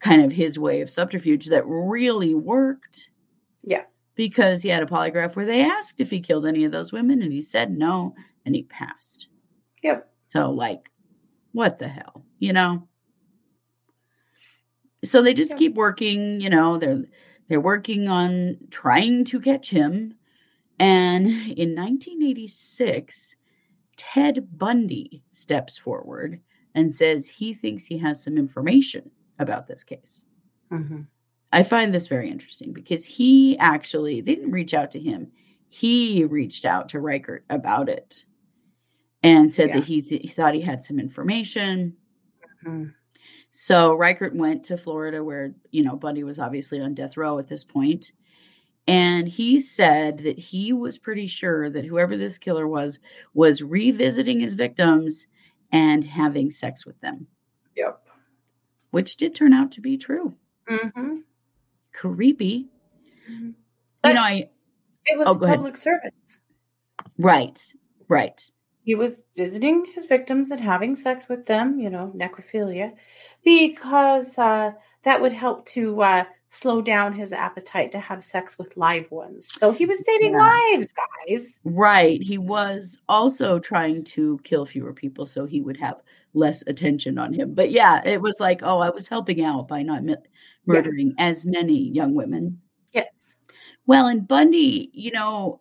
kind 0.00 0.22
of 0.22 0.32
his 0.32 0.58
way 0.58 0.80
of 0.80 0.88
subterfuge 0.90 1.46
that 1.46 1.66
really 1.66 2.34
worked. 2.34 3.10
Yeah. 3.62 3.84
Because 4.14 4.62
he 4.62 4.70
had 4.70 4.82
a 4.82 4.86
polygraph 4.86 5.36
where 5.36 5.44
they 5.44 5.62
asked 5.62 6.00
if 6.00 6.10
he 6.10 6.20
killed 6.20 6.46
any 6.46 6.64
of 6.64 6.72
those 6.72 6.92
women 6.92 7.20
and 7.20 7.32
he 7.32 7.42
said 7.42 7.76
no 7.76 8.14
and 8.46 8.54
he 8.54 8.62
passed. 8.62 9.28
Yep. 9.82 10.10
So 10.26 10.50
like 10.50 10.90
what 11.52 11.78
the 11.78 11.88
hell, 11.88 12.24
you 12.38 12.52
know? 12.54 12.86
So 15.04 15.22
they 15.22 15.34
just 15.34 15.52
Yeah. 15.52 15.58
keep 15.58 15.74
working, 15.74 16.40
you 16.40 16.50
know, 16.50 16.78
they're 16.78 17.04
they're 17.48 17.60
working 17.60 18.08
on 18.08 18.58
trying 18.70 19.24
to 19.26 19.40
catch 19.40 19.70
him. 19.70 20.14
And 20.78 21.26
in 21.26 21.74
1986, 21.74 23.36
Ted 23.96 24.46
Bundy 24.56 25.22
steps 25.30 25.76
forward 25.76 26.40
and 26.74 26.92
says 26.94 27.26
he 27.26 27.52
thinks 27.54 27.84
he 27.84 27.98
has 27.98 28.22
some 28.22 28.38
information 28.38 29.10
about 29.38 29.66
this 29.66 29.84
case. 29.84 30.24
hmm 30.70 31.02
I 31.52 31.64
find 31.64 31.92
this 31.92 32.06
very 32.06 32.30
interesting 32.30 32.72
because 32.72 33.04
he 33.04 33.58
actually 33.58 34.20
they 34.20 34.36
didn't 34.36 34.52
reach 34.52 34.72
out 34.74 34.92
to 34.92 35.00
him. 35.00 35.32
He 35.68 36.24
reached 36.24 36.64
out 36.64 36.90
to 36.90 37.00
Reichert 37.00 37.44
about 37.50 37.88
it 37.88 38.24
and 39.22 39.50
said 39.50 39.70
Yeah. 39.70 39.76
that 39.80 39.84
he, 39.84 40.02
th- 40.02 40.22
he 40.22 40.28
thought 40.28 40.54
he 40.54 40.60
had 40.60 40.84
some 40.84 41.00
information. 41.00 41.96
hmm 42.64 42.84
So 43.50 43.94
Reichert 43.94 44.34
went 44.34 44.64
to 44.64 44.76
Florida, 44.78 45.22
where 45.24 45.54
you 45.70 45.82
know 45.82 45.96
Bundy 45.96 46.22
was 46.24 46.38
obviously 46.38 46.80
on 46.80 46.94
death 46.94 47.16
row 47.16 47.38
at 47.38 47.48
this 47.48 47.64
point, 47.64 48.12
and 48.86 49.26
he 49.28 49.58
said 49.60 50.18
that 50.18 50.38
he 50.38 50.72
was 50.72 50.98
pretty 50.98 51.26
sure 51.26 51.68
that 51.70 51.84
whoever 51.84 52.16
this 52.16 52.38
killer 52.38 52.66
was 52.68 53.00
was 53.34 53.60
revisiting 53.62 54.40
his 54.40 54.54
victims 54.54 55.26
and 55.72 56.04
having 56.04 56.50
sex 56.50 56.86
with 56.86 57.00
them, 57.00 57.26
Yep. 57.76 58.00
which 58.90 59.16
did 59.16 59.34
turn 59.34 59.52
out 59.52 59.72
to 59.72 59.80
be 59.80 59.98
true. 59.98 60.34
Mm-hmm. 60.68 61.14
Creepy. 61.92 62.68
Mhm. 63.28 63.54
you 64.04 64.14
know, 64.14 64.20
I 64.22 64.50
It 65.06 65.18
was 65.18 65.28
Oh, 65.28 65.34
go 65.34 65.46
ahead. 65.46 65.56
public 65.58 65.76
service. 65.76 66.12
right, 67.18 67.60
right, 68.08 68.50
He 68.90 68.96
was 68.96 69.20
visiting 69.36 69.84
his 69.84 70.06
victims 70.06 70.50
and 70.50 70.60
having 70.60 70.96
sex 70.96 71.28
with 71.28 71.46
them, 71.46 71.78
you 71.78 71.90
know, 71.90 72.12
necrophilia, 72.16 72.90
because 73.44 74.36
uh, 74.36 74.72
that 75.04 75.22
would 75.22 75.32
help 75.32 75.64
to 75.66 76.02
uh, 76.02 76.24
slow 76.48 76.82
down 76.82 77.12
his 77.12 77.32
appetite 77.32 77.92
to 77.92 78.00
have 78.00 78.24
sex 78.24 78.58
with 78.58 78.76
live 78.76 79.08
ones. 79.12 79.46
So 79.48 79.70
he 79.70 79.86
was 79.86 80.04
saving 80.04 80.32
Yeah. 80.32 80.38
lives, 80.72 80.88
guys. 81.28 81.56
right. 81.62 82.20
He 82.20 82.36
was 82.36 82.98
also 83.08 83.60
trying 83.60 84.02
to 84.06 84.40
kill 84.42 84.66
fewer 84.66 84.92
people 84.92 85.24
so 85.24 85.46
he 85.46 85.60
would 85.60 85.76
have 85.76 86.02
less 86.34 86.64
attention 86.66 87.16
on 87.16 87.32
him. 87.32 87.54
But 87.54 87.70
yeah, 87.70 88.02
it 88.04 88.20
was 88.20 88.40
like, 88.40 88.58
oh, 88.64 88.80
I 88.80 88.90
was 88.90 89.06
helping 89.06 89.44
out 89.44 89.68
by 89.68 89.84
not 89.84 90.02
mi- 90.02 90.16
murdering 90.66 91.14
as 91.18 91.46
many 91.46 91.78
young 91.90 92.12
women. 92.14 92.60
Yes. 92.92 93.36
Well, 93.86 94.08
and 94.08 94.26
Bundy, 94.26 94.90
you 94.92 95.12
know, 95.12 95.60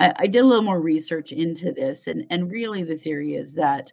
I, 0.00 0.12
I 0.20 0.26
did 0.26 0.40
a 0.40 0.46
little 0.46 0.64
more 0.64 0.80
research 0.80 1.32
into 1.32 1.72
this, 1.72 2.06
and 2.08 2.26
and 2.30 2.50
really 2.50 2.82
the 2.82 2.96
theory 2.96 3.34
is 3.34 3.52
that 3.54 3.92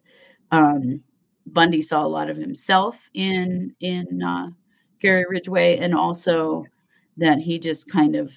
um, 0.51 1.01
Bundy 1.47 1.81
saw 1.81 2.05
a 2.05 2.07
lot 2.07 2.29
of 2.29 2.37
himself 2.37 2.97
in 3.13 3.75
in 3.81 4.23
uh, 4.23 4.47
Gary 5.01 5.25
Ridgway, 5.29 5.77
and 5.77 5.93
also 5.93 6.65
that 7.17 7.39
he 7.39 7.59
just 7.59 7.89
kind 7.91 8.15
of 8.15 8.31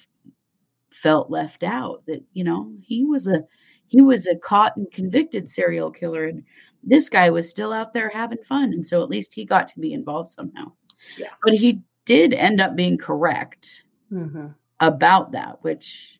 felt 0.91 1.29
left 1.31 1.63
out. 1.63 2.03
That 2.07 2.23
you 2.33 2.43
know 2.43 2.71
he 2.81 3.05
was 3.05 3.27
a 3.27 3.43
he 3.87 4.01
was 4.01 4.27
a 4.27 4.35
caught 4.35 4.77
and 4.77 4.91
convicted 4.91 5.49
serial 5.49 5.91
killer, 5.91 6.25
and 6.25 6.43
this 6.83 7.09
guy 7.09 7.29
was 7.29 7.49
still 7.49 7.73
out 7.73 7.93
there 7.93 8.09
having 8.09 8.43
fun, 8.47 8.73
and 8.73 8.85
so 8.85 9.03
at 9.03 9.09
least 9.09 9.33
he 9.33 9.45
got 9.45 9.67
to 9.69 9.79
be 9.79 9.93
involved 9.93 10.31
somehow. 10.31 10.71
Yeah. 11.17 11.29
But 11.43 11.53
he 11.53 11.81
did 12.05 12.33
end 12.33 12.61
up 12.61 12.75
being 12.75 12.97
correct 12.97 13.83
Mm-hmm. 14.11 14.47
about 14.81 15.31
that, 15.31 15.63
which 15.63 16.19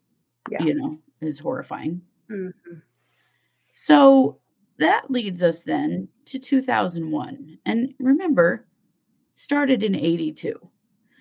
Yeah. 0.50 0.64
you 0.64 0.74
know 0.76 0.94
is 1.22 1.40
horrifying. 1.40 2.02
Mm-hmm. 2.30 2.80
So 3.74 4.40
that 4.78 5.10
leads 5.10 5.44
us 5.44 5.62
then 5.62 6.08
to 6.26 6.40
2001, 6.40 7.58
and 7.66 7.94
remember, 8.00 8.66
started 9.34 9.84
in 9.84 9.96
'82. 9.96 10.60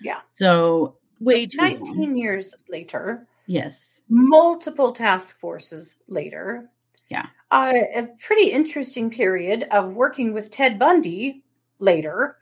Yeah. 0.01 0.19
So 0.31 0.97
way 1.19 1.45
too 1.45 1.57
long. 1.59 1.83
19 1.83 2.17
years 2.17 2.53
later, 2.67 3.27
Yes. 3.45 4.01
multiple 4.09 4.91
task 4.93 5.39
forces 5.39 5.95
later. 6.07 6.69
Yeah. 7.09 7.27
Uh, 7.51 7.73
a 7.95 8.07
pretty 8.25 8.49
interesting 8.51 9.09
period 9.11 9.67
of 9.71 9.93
working 9.93 10.33
with 10.33 10.49
Ted 10.49 10.79
Bundy 10.79 11.43
later, 11.79 12.37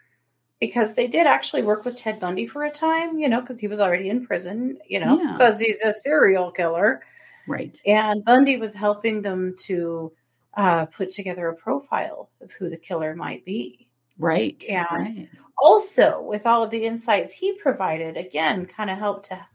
because 0.59 0.93
they 0.93 1.07
did 1.07 1.25
actually 1.27 1.63
work 1.63 1.83
with 1.83 1.97
Ted 1.97 2.19
Bundy 2.19 2.45
for 2.45 2.63
a 2.63 2.71
time, 2.71 3.17
you 3.17 3.27
know, 3.27 3.41
because 3.41 3.59
he 3.59 3.67
was 3.67 3.79
already 3.79 4.09
in 4.09 4.25
prison, 4.25 4.77
you 4.87 4.99
know, 4.99 5.19
Yeah. 5.19 5.33
because 5.33 5.59
he's 5.59 5.81
a 5.81 5.93
serial 6.01 6.51
killer. 6.51 7.01
Right. 7.49 7.81
And 7.85 8.23
Bundy 8.23 8.57
was 8.57 8.73
helping 8.73 9.21
them 9.21 9.55
to 9.65 10.11
uh, 10.55 10.85
put 10.85 11.11
together 11.11 11.47
a 11.49 11.55
profile 11.55 12.29
of 12.41 12.51
who 12.51 12.69
the 12.69 12.77
killer 12.77 13.15
might 13.15 13.43
be. 13.45 13.87
Right. 14.17 14.61
Yeah. 14.67 14.85
Right. 14.93 15.29
Also, 15.61 16.21
with 16.21 16.45
all 16.45 16.63
of 16.63 16.69
the 16.71 16.83
insights 16.85 17.33
he 17.33 17.53
provided, 17.53 18.17
again, 18.17 18.65
kind 18.65 18.89
of 18.89 18.97
helped 18.97 19.27
to 19.27 19.45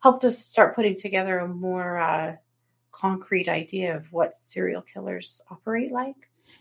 helped 0.00 0.24
us 0.24 0.38
start 0.38 0.74
putting 0.76 0.96
together 0.96 1.38
a 1.40 1.48
more 1.48 1.98
uh, 1.98 2.36
concrete 2.92 3.48
idea 3.48 3.96
of 3.96 4.12
what 4.12 4.34
serial 4.34 4.82
killers 4.82 5.40
operate 5.50 5.90
like. 5.92 6.14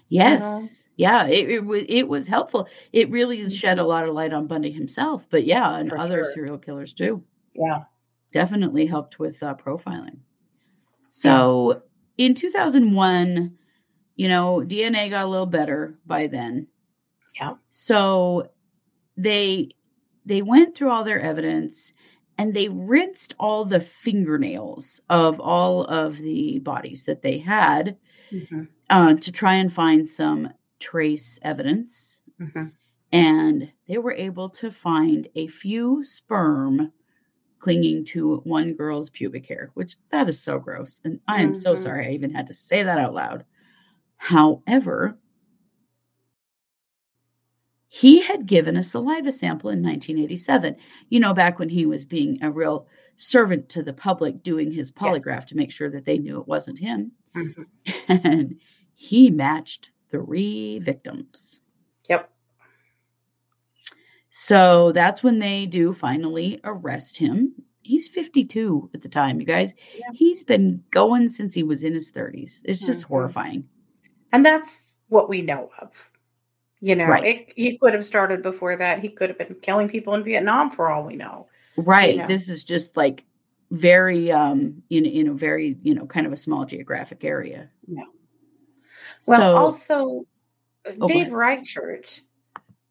Yes. 0.10 0.90
Yeah. 0.96 1.26
It, 1.28 1.50
it 1.50 1.66
was 1.66 1.84
it 1.88 2.04
was 2.08 2.28
helpful. 2.28 2.68
It 2.94 3.10
really 3.10 3.40
Mhm. 3.40 3.58
shed 3.58 3.80
a 3.80 3.84
lot 3.86 4.08
of 4.08 4.14
light 4.16 4.34
on 4.34 4.48
Bundy 4.48 4.72
himself, 4.72 5.26
but 5.30 5.46
yeah, 5.46 5.78
and 5.78 5.90
For 5.90 5.98
other 5.98 6.24
sure. 6.24 6.34
serial 6.34 6.58
killers 6.58 6.94
too. 6.94 7.24
Yeah. 7.54 7.84
definitely 8.34 8.86
helped 8.86 9.20
with 9.20 9.42
uh, 9.42 9.56
profiling. 9.56 10.18
So 11.22 11.82
in 12.18 12.34
2001, 12.36 13.58
you 14.16 14.28
know, 14.30 14.62
DNA 14.66 15.10
got 15.10 15.26
a 15.26 15.28
little 15.30 15.46
better 15.48 15.98
by 16.06 16.28
then. 16.28 16.68
Yeah. 17.40 17.56
So 17.70 18.52
they 19.18 19.70
they 20.26 20.42
went 20.42 20.76
through 20.76 20.90
all 20.92 21.04
their 21.04 21.22
evidence 21.22 21.94
and 22.38 22.54
they 22.54 22.70
rinsed 22.70 23.36
all 23.40 23.66
the 23.66 23.80
fingernails 23.82 25.02
of 25.10 25.40
all 25.40 25.86
of 25.86 26.18
the 26.18 26.60
bodies 26.60 27.04
that 27.06 27.22
they 27.22 27.38
had 27.40 27.98
hmm 28.30 28.64
uh, 28.90 29.14
to 29.16 29.32
try 29.32 29.56
and 29.56 29.74
find 29.74 30.08
some 30.08 30.50
trace 30.80 31.40
evidence. 31.42 32.22
hmm 32.40 32.68
And 33.12 33.72
they 33.88 33.98
were 33.98 34.14
able 34.14 34.50
to 34.62 34.72
find 34.72 35.28
a 35.36 35.48
few 35.48 36.04
sperm 36.04 36.92
clinging 37.60 38.06
to 38.06 38.38
one 38.46 38.74
girl's 38.74 39.10
pubic 39.10 39.46
hair, 39.48 39.72
which 39.74 39.96
that 40.10 40.30
is 40.30 40.40
so 40.42 40.60
gross. 40.60 41.02
And 41.04 41.20
I 41.28 41.42
am 41.42 41.56
so 41.56 41.76
Mhm. 41.76 41.80
sorry 41.80 42.08
I 42.08 42.12
even 42.12 42.32
had 42.34 42.48
to 42.48 42.54
say 42.54 42.84
that 42.84 43.00
out 43.00 43.14
loud. 43.14 43.46
However, 44.18 45.18
he 47.90 48.20
had 48.22 48.46
given 48.48 48.78
a 48.78 48.84
saliva 48.84 49.32
sample 49.32 49.70
in 49.70 49.82
1987, 49.82 50.76
you 51.10 51.20
know, 51.20 51.34
back 51.34 51.60
when 51.60 51.68
he 51.70 51.86
was 51.86 52.06
being 52.06 52.42
a 52.42 52.50
real 52.50 52.88
servant 53.18 53.68
to 53.70 53.84
the 53.84 53.92
public, 53.94 54.42
doing 54.42 54.72
his 54.72 54.92
polygraph 54.92 55.46
to 55.48 55.56
make 55.58 55.72
sure 55.72 55.90
that 55.90 56.06
they 56.06 56.18
knew 56.18 56.40
it 56.40 56.48
wasn't 56.48 56.80
him. 56.80 57.12
hmm 57.34 57.64
And 58.08 58.60
he 58.96 59.30
matched 59.30 59.92
three 60.10 60.80
victims. 60.80 61.60
So 64.40 64.92
that's 64.92 65.24
when 65.24 65.40
they 65.40 65.66
do 65.66 65.94
finally 65.94 66.60
arrest 66.64 67.18
him. 67.18 67.54
He's 67.82 68.08
52 68.08 68.92
at 68.94 69.02
the 69.02 69.10
time, 69.10 69.40
you 69.40 69.48
guys. 69.48 69.74
Yeah. 69.98 70.06
He's 70.14 70.44
been 70.44 70.84
going 70.92 71.28
since 71.28 71.56
he 71.56 71.64
was 71.64 71.84
in 71.84 71.92
his 71.96 72.12
30s. 72.12 72.62
It's 72.66 72.86
just 72.86 73.06
Mhm. 73.06 73.08
horrifying. 73.08 73.68
And 74.32 74.46
that's 74.46 74.94
what 75.08 75.28
we 75.28 75.42
know 75.42 75.72
of. 75.80 75.92
You 76.82 76.96
know, 76.96 77.08
Right. 77.08 77.26
it, 77.26 77.54
he 77.56 77.80
could 77.80 77.96
have 77.96 78.06
started 78.06 78.44
before 78.44 78.76
that. 78.76 79.00
He 79.00 79.10
could 79.10 79.30
have 79.30 79.40
been 79.40 79.56
killing 79.56 79.90
people 79.90 80.14
in 80.14 80.24
Vietnam 80.24 80.70
for 80.70 80.90
all 80.92 81.04
we 81.04 81.16
know. 81.16 81.48
Right. 81.76 82.18
know. 82.18 82.28
This 82.28 82.48
is 82.48 82.64
just 82.64 82.96
like 82.96 83.24
very 83.72 84.32
um 84.32 84.84
in 84.92 85.06
in 85.08 85.30
a 85.30 85.34
very, 85.34 85.80
you 85.82 85.96
know, 85.96 86.06
kind 86.06 86.28
of 86.28 86.32
a 86.32 86.38
small 86.38 86.64
geographic 86.64 87.24
area. 87.24 87.72
Yeah. 87.88 88.04
Well, 89.26 89.40
So- 89.40 89.56
also, 89.56 90.28
uh, 90.86 91.08
Dave. 91.08 91.32
Reichert 91.32 92.22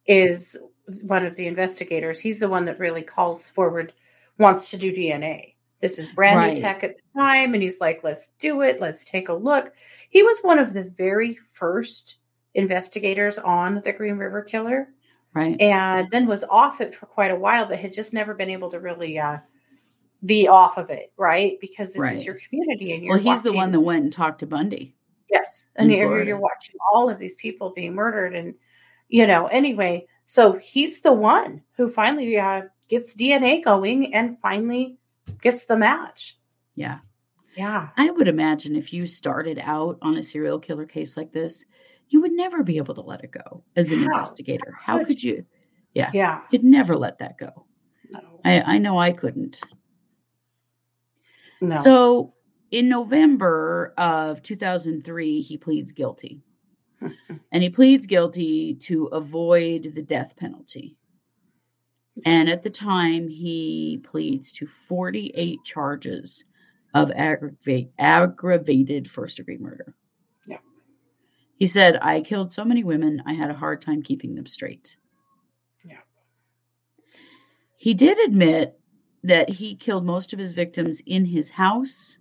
is 0.07 0.57
one 1.03 1.25
of 1.27 1.35
the 1.35 1.47
investigators. 1.47 2.21
He's 2.21 2.39
the 2.39 2.49
one 2.49 2.65
that 2.67 2.79
really 2.79 3.03
calls 3.03 3.49
forward, 3.49 3.93
wants 4.39 4.71
to 4.71 4.77
do 4.77 4.93
DNA. 4.93 5.55
This 5.81 5.99
is 5.99 6.09
brand 6.09 6.39
Right. 6.39 6.55
new 6.55 6.61
tech 6.61 6.83
at 6.85 6.97
the 6.97 7.03
time, 7.19 7.53
and 7.55 7.63
he's 7.63 7.81
like, 7.81 8.03
"Let's 8.03 8.31
do 8.39 8.63
it. 8.63 8.81
Let's 8.81 9.05
take 9.05 9.29
a 9.29 9.35
look." 9.35 9.73
He 10.09 10.23
was 10.23 10.39
one 10.41 10.59
of 10.59 10.73
the 10.73 10.85
very 10.85 11.39
first 11.53 12.17
investigators 12.55 13.39
on 13.39 13.83
the 13.85 13.93
Green 13.93 14.17
River 14.17 14.43
Killer, 14.43 14.89
right. 15.35 15.61
and 15.61 16.11
then 16.11 16.27
was 16.27 16.45
off 16.45 16.81
it 16.81 16.95
for 16.95 17.05
quite 17.07 17.31
a 17.31 17.37
while, 17.37 17.67
but 17.67 17.79
had 17.79 17.93
just 17.93 18.15
never 18.15 18.33
been 18.33 18.49
able 18.49 18.71
to 18.71 18.81
really 18.81 19.19
uh, 19.19 19.39
be 20.25 20.49
off 20.49 20.79
of 20.79 20.89
it, 20.91 21.13
right? 21.19 21.59
Because 21.61 21.93
this 21.93 22.01
Right. 22.01 22.17
is 22.17 22.25
your 22.25 22.39
community, 22.49 22.95
and 22.95 23.05
you're 23.05 23.17
Well, 23.17 23.23
he's 23.23 23.43
the 23.43 23.53
one 23.53 23.71
that 23.73 23.81
went 23.81 24.05
and 24.05 24.13
talked 24.13 24.39
to 24.41 24.47
Bundy. 24.47 24.95
Yes. 25.31 25.65
And 25.77 25.91
you're, 25.93 26.23
you're 26.25 26.39
watching 26.39 26.77
all 26.93 27.11
of 27.11 27.19
these 27.19 27.35
people 27.37 27.71
being 27.71 27.95
murdered. 27.95 28.35
And, 28.35 28.55
you 29.09 29.27
know, 29.27 29.47
anyway, 29.49 30.07
so 30.27 30.55
he's 30.55 31.01
the 31.01 31.13
one 31.13 31.63
who 31.77 31.89
finally 31.89 32.37
uh, 32.37 32.63
gets 32.89 33.15
DNA 33.15 33.65
going 33.65 34.13
and 34.13 34.39
finally 34.41 34.99
gets 35.41 35.67
the 35.67 35.77
match. 35.77 36.37
Yeah. 36.75 36.99
Yeah. 37.57 37.89
I 37.97 38.11
would 38.11 38.29
imagine 38.29 38.75
if 38.75 38.93
you 38.93 39.07
started 39.07 39.61
out 39.63 39.99
on 40.03 40.17
a 40.17 40.23
serial 40.23 40.59
killer 40.59 40.85
case 40.85 41.17
like 41.17 41.33
this, 41.33 41.65
you 42.09 42.21
would 42.21 42.33
never 42.33 42.65
be 42.65 42.77
able 42.77 42.95
to 42.97 43.01
let 43.01 43.23
it 43.23 43.31
go 43.31 43.63
as 43.77 43.93
an 43.93 44.01
How? 44.01 44.07
investigator. 44.07 44.77
How 44.79 45.03
could 45.05 45.23
you? 45.23 45.47
Yeah. 45.95 46.11
Yeah. 46.13 46.41
You'd 46.51 46.65
never 46.65 46.97
let 46.97 47.19
that 47.19 47.39
go. 47.39 47.65
No. 48.11 48.21
I, 48.45 48.61
I 48.61 48.79
know 48.79 48.99
I 48.99 49.13
couldn't. 49.13 49.61
no. 51.61 51.83
So 51.83 52.35
in 52.73 52.89
November 52.89 53.95
of 53.97 54.43
2003, 54.43 55.41
he 55.41 55.57
pleads 55.57 55.93
guilty. 55.93 56.43
and 57.53 57.63
he 57.63 57.71
pleads 57.71 58.07
guilty 58.07 58.75
to 58.75 59.07
avoid 59.07 59.93
the 59.95 60.03
death 60.03 60.35
penalty. 60.37 60.97
And 62.25 62.49
at 62.49 62.63
the 62.63 62.71
time, 62.71 63.29
he 63.29 64.01
pleads 64.03 64.53
to 64.55 64.67
48 64.67 65.59
charges 65.65 66.45
of 66.95 67.11
aggravate, 67.11 67.91
aggravated 67.99 69.11
first 69.11 69.37
degree 69.37 69.59
murder. 69.59 69.95
Yeah. 70.47 70.59
He 71.59 71.67
said, 71.67 71.99
I 72.01 72.23
killed 72.23 72.53
so 72.53 72.65
many 72.65 72.85
women, 72.85 73.23
I 73.27 73.35
had 73.35 73.51
a 73.51 73.55
hard 73.55 73.83
time 73.83 74.03
keeping 74.03 74.35
them 74.35 74.47
straight. 74.47 74.97
Yeah. 75.85 75.99
He 77.77 77.93
did 77.93 78.19
admit 78.19 78.81
that 79.25 79.51
he 79.51 79.77
killed 79.77 80.07
most 80.07 80.33
of 80.33 80.39
his 80.39 80.53
victims 80.53 81.03
in 81.05 81.27
his 81.27 81.51
house 81.51 82.17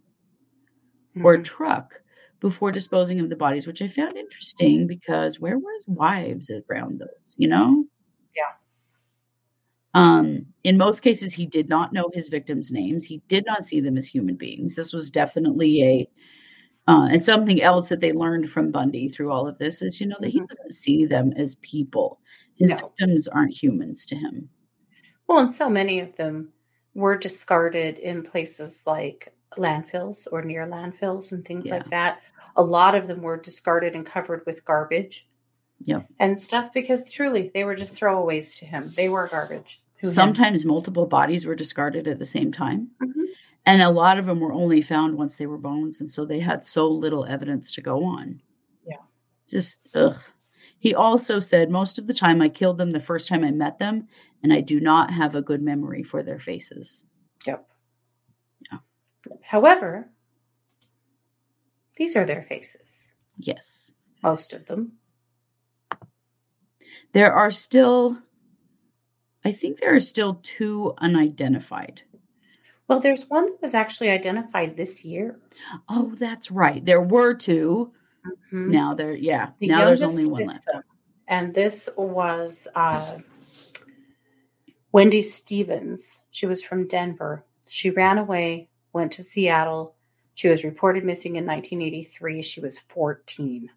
or 1.24 1.38
Mhm. 1.38 1.44
truck 1.44 2.02
before 2.45 2.69
disposing 2.71 3.19
of 3.19 3.27
the 3.27 3.36
bodies, 3.36 3.65
which 3.65 3.81
I 3.81 3.88
found 3.88 4.15
interesting 4.15 4.86
because 4.86 5.39
where 5.39 5.58
was 5.58 5.84
wives 5.88 6.51
around 6.69 6.99
those, 6.99 7.34
you 7.38 7.47
know? 7.47 7.84
Yeah. 8.36 8.51
Um, 9.95 10.45
in 10.63 10.77
most 10.77 11.01
cases, 11.01 11.34
he 11.34 11.47
did 11.47 11.69
not 11.69 11.91
know 11.91 12.12
his 12.13 12.27
victims' 12.27 12.71
names. 12.71 13.03
He 13.03 13.23
did 13.29 13.47
not 13.47 13.65
see 13.65 13.81
them 13.81 13.97
as 13.97 14.05
human 14.05 14.36
beings. 14.36 14.75
This 14.75 14.93
was 14.93 15.10
definitely 15.10 15.81
a 15.84 16.10
uh, 16.88 17.08
and 17.12 17.23
something 17.23 17.63
else 17.63 17.89
that 17.89 17.99
they 17.99 18.13
learned 18.13 18.47
from 18.47 18.69
Bundy 18.69 19.10
through 19.10 19.31
all 19.31 19.47
of 19.47 19.58
this 19.58 19.81
is, 19.81 19.99
you 19.99 20.05
know, 20.05 20.17
that 20.19 20.29
he 20.29 20.39
Mhm. 20.39 20.47
doesn't 20.47 20.71
see 20.73 21.03
them 21.03 21.34
as 21.36 21.55
people. 21.63 22.19
His 22.53 22.69
No. 22.69 22.77
victims 22.77 23.27
aren't 23.27 23.60
humans 23.60 24.05
to 24.05 24.15
him. 24.15 24.47
Well, 25.25 25.39
and 25.39 25.51
so 25.51 25.67
many 25.67 25.99
of 25.99 26.15
them 26.15 26.53
were 26.93 27.17
discarded 27.17 27.97
in 27.97 28.21
places 28.21 28.84
like 28.86 29.35
landfills 29.56 30.28
or 30.32 30.41
near 30.41 30.65
landfills 30.68 31.32
and 31.32 31.46
things 31.46 31.65
Yeah. 31.68 31.76
like 31.76 31.89
that. 31.89 32.22
A 32.56 32.63
lot 32.63 32.96
of 32.96 33.08
them 33.08 33.22
were 33.22 33.38
discarded 33.38 33.96
and 33.96 34.06
covered 34.06 34.46
with 34.46 34.63
garbage 34.65 35.28
Yep. 35.82 36.08
and 36.20 36.39
stuff 36.39 36.72
because 36.74 37.12
truly 37.12 37.52
they 37.54 37.63
were 37.65 37.76
just 37.76 37.96
throwaways 37.96 38.58
to 38.60 38.65
him. 38.65 38.89
They 38.96 39.10
were 39.10 39.28
garbage. 39.28 39.82
to 40.02 40.08
him. 40.08 40.13
Sometimes 40.13 40.65
multiple 40.65 41.06
bodies 41.06 41.46
were 41.46 41.56
discarded 41.56 42.08
at 42.08 42.20
the 42.20 42.26
same 42.26 42.52
time. 42.52 42.89
Mhm. 43.02 43.26
And 43.65 43.82
a 43.82 43.89
lot 43.89 44.18
of 44.20 44.26
them 44.26 44.39
were 44.39 44.54
only 44.54 44.82
found 44.82 45.18
once 45.18 45.36
they 45.38 45.48
were 45.48 45.58
bones. 45.58 46.00
And 46.00 46.12
so 46.12 46.24
they 46.26 46.39
had 46.39 46.65
so 46.65 46.88
little 46.88 47.26
evidence 47.26 47.74
to 47.74 47.82
go 47.82 48.04
on. 48.04 48.41
Yeah. 48.86 48.98
Just, 49.48 49.80
ugh. 49.96 50.18
He 50.80 50.94
also 50.94 51.39
said, 51.39 51.70
most 51.72 51.98
of 51.98 52.06
the 52.08 52.13
time 52.13 52.41
I 52.41 52.50
killed 52.50 52.78
them 52.78 52.91
the 52.91 53.00
first 53.00 53.28
time 53.28 53.44
I 53.44 53.50
met 53.52 53.80
them, 53.80 54.08
and 54.44 54.54
I 54.54 54.62
do 54.62 54.80
not 54.80 55.10
have 55.12 55.34
a 55.34 55.41
good 55.41 55.62
memory 55.63 56.04
for 56.04 56.22
their 56.22 56.39
faces. 56.39 57.06
Yep. 57.48 57.68
Yeah. 58.72 58.78
However, 59.42 60.10
these 61.98 62.16
are 62.16 62.26
their 62.26 62.44
faces, 62.44 62.88
Yes. 63.38 63.92
most 64.22 64.54
of 64.54 64.66
them. 64.66 64.94
There 67.14 67.34
are 67.34 67.52
still, 67.52 68.18
I 69.46 69.52
think 69.52 69.80
there 69.80 69.96
are 69.96 70.00
still 70.02 70.40
two 70.44 70.94
unidentified. 70.98 72.02
Well, 72.88 73.00
there's 73.00 73.30
one 73.30 73.46
that 73.46 73.62
was 73.62 73.74
actually 73.74 74.10
identified 74.10 74.76
this 74.76 75.04
year. 75.06 75.40
Oh, 75.90 76.14
that's 76.16 76.52
right. 76.52 76.84
There 76.86 77.02
were 77.02 77.34
2 77.34 77.92
Mhm. 78.52 78.68
Now 78.70 78.94
there, 78.94 79.16
yeah. 79.16 79.52
The 79.60 79.68
now 79.68 79.86
there's 79.86 80.04
only 80.04 80.26
one 80.26 80.46
left. 80.48 80.68
And 81.28 81.54
this 81.54 81.88
was 81.96 82.68
uh, 82.76 83.20
Wendy 84.92 85.22
Stephens. 85.22 86.04
She 86.32 86.46
was 86.46 86.64
from 86.64 86.88
Denver. 86.88 87.44
She 87.68 87.90
ran 87.90 88.18
away, 88.18 88.70
went 88.95 89.12
to 89.12 89.23
Seattle. 89.23 89.93
She 90.34 90.47
was 90.47 90.63
reported 90.63 91.03
missing 91.03 91.36
in 91.36 91.45
1983. 91.45 92.41
She 92.41 92.62
was 92.62 92.79
14. 92.79 93.69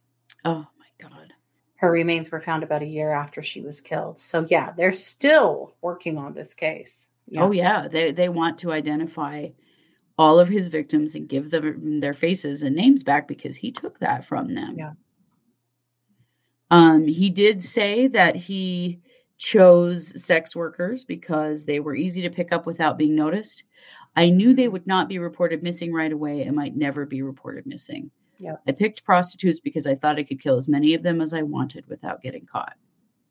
Oh 0.45 0.67
my 0.79 1.09
God. 1.09 1.33
Her 1.75 1.91
remains 1.91 2.31
were 2.31 2.41
found 2.41 2.63
about 2.63 2.83
a 2.83 2.87
year 2.87 3.13
after 3.13 3.43
she 3.43 3.61
was 3.61 3.81
killed. 3.81 4.19
So, 4.19 4.47
yeah, 4.49 4.73
they're 4.77 4.93
still 4.93 5.77
working 5.83 6.17
on 6.19 6.35
this 6.35 6.55
case. 6.55 7.07
Yeah. 7.27 7.43
Oh 7.43 7.51
yeah, 7.51 7.89
they 7.89 8.13
they 8.13 8.31
want 8.31 8.59
to 8.61 8.73
identify 8.73 9.49
all 10.17 10.41
of 10.41 10.49
his 10.49 10.69
victims 10.69 11.15
and 11.15 11.29
give 11.29 11.51
them 11.51 12.01
their 12.01 12.15
faces 12.15 12.63
and 12.63 12.75
names 12.75 13.05
back 13.05 13.29
because 13.29 13.55
he 13.55 13.71
took 13.71 13.99
that 13.99 14.27
from 14.27 14.55
them. 14.55 14.77
Yeah. 14.79 14.93
Um, 16.71 17.07
he 17.07 17.29
did 17.29 17.63
say 17.63 18.07
that 18.09 18.35
he 18.35 19.01
chose 19.37 20.25
sex 20.25 20.57
workers 20.57 21.05
because 21.05 21.65
they 21.65 21.81
were 21.81 21.95
easy 21.95 22.23
to 22.23 22.31
pick 22.31 22.51
up 22.53 22.67
without 22.67 22.99
being 22.99 23.15
noticed. 23.15 23.65
I 24.17 24.31
knew 24.31 24.55
they 24.55 24.69
would 24.69 24.87
not 24.87 25.09
be 25.09 25.19
reported 25.19 25.63
missing 25.63 25.93
right 25.93 26.13
away 26.13 26.43
and 26.43 26.57
might 26.57 26.77
never 26.77 27.07
be 27.07 27.23
reported 27.23 27.67
missing. 27.67 28.11
Yeah. 28.39 28.57
I 28.67 28.73
picked 28.73 29.05
prostitutes 29.05 29.61
because 29.61 29.87
I 29.87 29.95
thought 29.95 30.19
I 30.19 30.23
could 30.25 30.43
kill 30.43 30.57
as 30.57 30.69
many 30.69 30.95
of 30.95 31.03
them 31.03 31.21
as 31.21 31.33
I 31.33 31.43
wanted 31.43 31.85
without 31.89 32.23
getting 32.23 32.47
caught. 32.47 32.75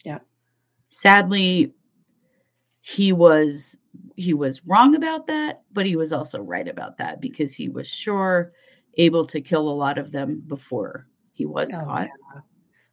Yeah. 0.03 0.19
Sadly, 0.89 1.73
he 2.81 3.11
was 3.11 3.77
he 4.15 4.33
was 4.33 4.65
wrong 4.65 4.95
about 4.95 5.27
that, 5.27 5.63
but 5.73 5.85
he 5.85 5.95
was 5.95 6.13
also 6.13 6.39
right 6.41 6.67
about 6.67 6.97
that 6.97 7.19
because 7.19 7.53
he 7.53 7.67
was 7.67 7.87
sure 7.87 8.53
able 8.95 9.25
to 9.27 9.41
kill 9.41 9.69
a 9.69 9.71
lot 9.71 9.97
of 9.97 10.11
them 10.11 10.41
before 10.47 11.07
he 11.33 11.45
was 11.45 11.73
Oh, 11.73 11.83
caught. 11.83 12.07
yeah. 12.07 12.41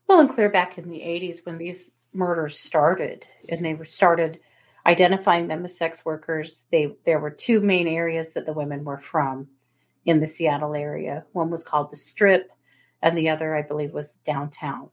Well, 0.09 0.21
and 0.21 0.29
clear 0.31 0.49
back 0.49 0.79
in 0.79 0.89
the 0.89 1.01
80s 1.01 1.45
when 1.47 1.59
these 1.59 1.91
murders 2.13 2.59
started 2.59 3.27
and 3.49 3.65
they 3.65 3.75
were 3.75 3.85
started 3.85 4.41
identifying 4.87 5.49
them 5.49 5.65
as 5.65 5.77
sex 5.77 6.05
workers, 6.05 6.65
they 6.71 6.95
there 7.05 7.19
were 7.21 7.31
two 7.31 7.61
main 7.61 7.87
areas 7.89 8.35
that 8.35 8.47
the 8.47 8.53
women 8.53 8.85
were 8.85 8.99
from 8.99 9.49
in 10.05 10.21
the 10.21 10.27
Seattle 10.27 10.75
area. 10.75 11.25
One 11.33 11.51
was 11.51 11.65
called 11.65 11.91
the 11.91 11.97
Strip 11.97 12.51
and 13.03 13.17
the 13.17 13.31
other 13.31 13.55
I 13.55 13.63
believe 13.63 13.93
was 13.93 14.09
downtown. 14.27 14.91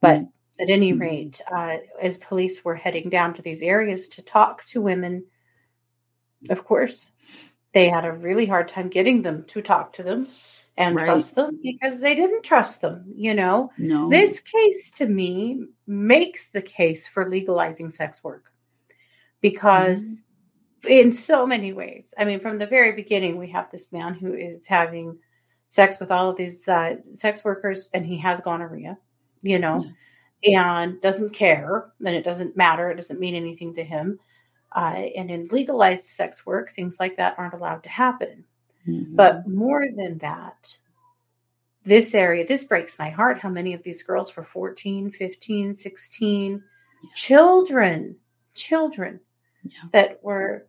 But 0.00 0.20
Mm. 0.20 0.32
at 0.60 0.70
any 0.70 0.92
Mhm. 0.92 1.00
rate, 1.00 1.40
uh, 1.50 1.78
as 2.00 2.18
police 2.18 2.64
were 2.64 2.76
heading 2.76 3.10
down 3.10 3.34
to 3.34 3.42
these 3.42 3.62
areas 3.62 4.08
to 4.08 4.22
talk 4.24 4.64
to 4.66 4.80
women, 4.80 5.26
of 6.48 6.64
course, 6.64 7.10
they 7.72 7.88
had 7.88 8.04
a 8.04 8.12
really 8.12 8.46
hard 8.46 8.68
time 8.68 8.88
getting 8.88 9.22
them 9.22 9.44
to 9.46 9.60
talk 9.60 9.92
to 9.94 10.02
them 10.02 10.26
and 10.76 10.96
Right. 10.96 11.04
trust 11.06 11.34
them 11.34 11.58
because 11.62 12.00
they 12.00 12.14
didn't 12.14 12.42
trust 12.42 12.80
them, 12.80 13.12
you 13.14 13.34
know. 13.34 13.70
No. 13.78 14.08
This 14.08 14.40
case 14.40 14.90
to 14.92 15.06
me 15.06 15.66
makes 15.86 16.48
the 16.50 16.62
case 16.62 17.08
for 17.08 17.28
legalizing 17.28 17.90
sex 17.90 18.22
work 18.22 18.52
because, 19.50 20.02
Mm-hmm. 20.02 20.88
in 20.88 21.12
so 21.14 21.46
many 21.46 21.72
ways, 21.72 22.12
I 22.18 22.24
mean, 22.24 22.40
from 22.40 22.58
the 22.58 22.66
very 22.66 22.92
beginning, 22.92 23.38
we 23.38 23.48
have 23.50 23.70
this 23.70 23.90
man 23.92 24.14
who 24.14 24.34
is 24.34 24.66
having 24.66 25.18
sex 25.68 25.98
with 25.98 26.10
all 26.10 26.30
of 26.30 26.36
these 26.36 26.66
uh, 26.68 26.96
sex 27.14 27.44
workers 27.44 27.88
and 27.94 28.04
he 28.06 28.16
has 28.18 28.40
gonorrhea, 28.40 28.96
you 29.42 29.58
know, 29.58 29.84
and 30.44 31.00
doesn't 31.00 31.30
care. 31.32 31.92
Then 31.98 32.14
it 32.14 32.24
doesn't 32.24 32.56
matter. 32.56 32.90
It 32.90 32.96
doesn't 32.96 33.18
mean 33.20 33.34
anything 33.34 33.74
to 33.74 33.84
him. 33.84 34.18
Uh, 34.74 35.08
and 35.16 35.30
in 35.30 35.44
legalized 35.50 36.04
sex 36.04 36.44
work, 36.44 36.72
things 36.72 36.96
like 37.00 37.16
that 37.16 37.34
aren't 37.38 37.54
allowed 37.54 37.82
to 37.84 37.88
happen. 37.88 38.44
Mhm. 38.86 39.16
But 39.16 39.48
more 39.48 39.86
than 39.90 40.18
that, 40.18 40.76
this 41.84 42.14
area, 42.14 42.46
this 42.46 42.64
breaks 42.64 42.98
my 42.98 43.10
heart 43.10 43.38
how 43.38 43.48
many 43.50 43.72
of 43.74 43.82
these 43.82 44.02
girls 44.02 44.36
were 44.36 44.44
14, 44.44 45.10
15, 45.10 45.74
16, 45.74 46.62
children, 47.14 48.16
children 48.54 49.20
Yeah. 49.70 49.88
that 49.92 50.22
were 50.22 50.66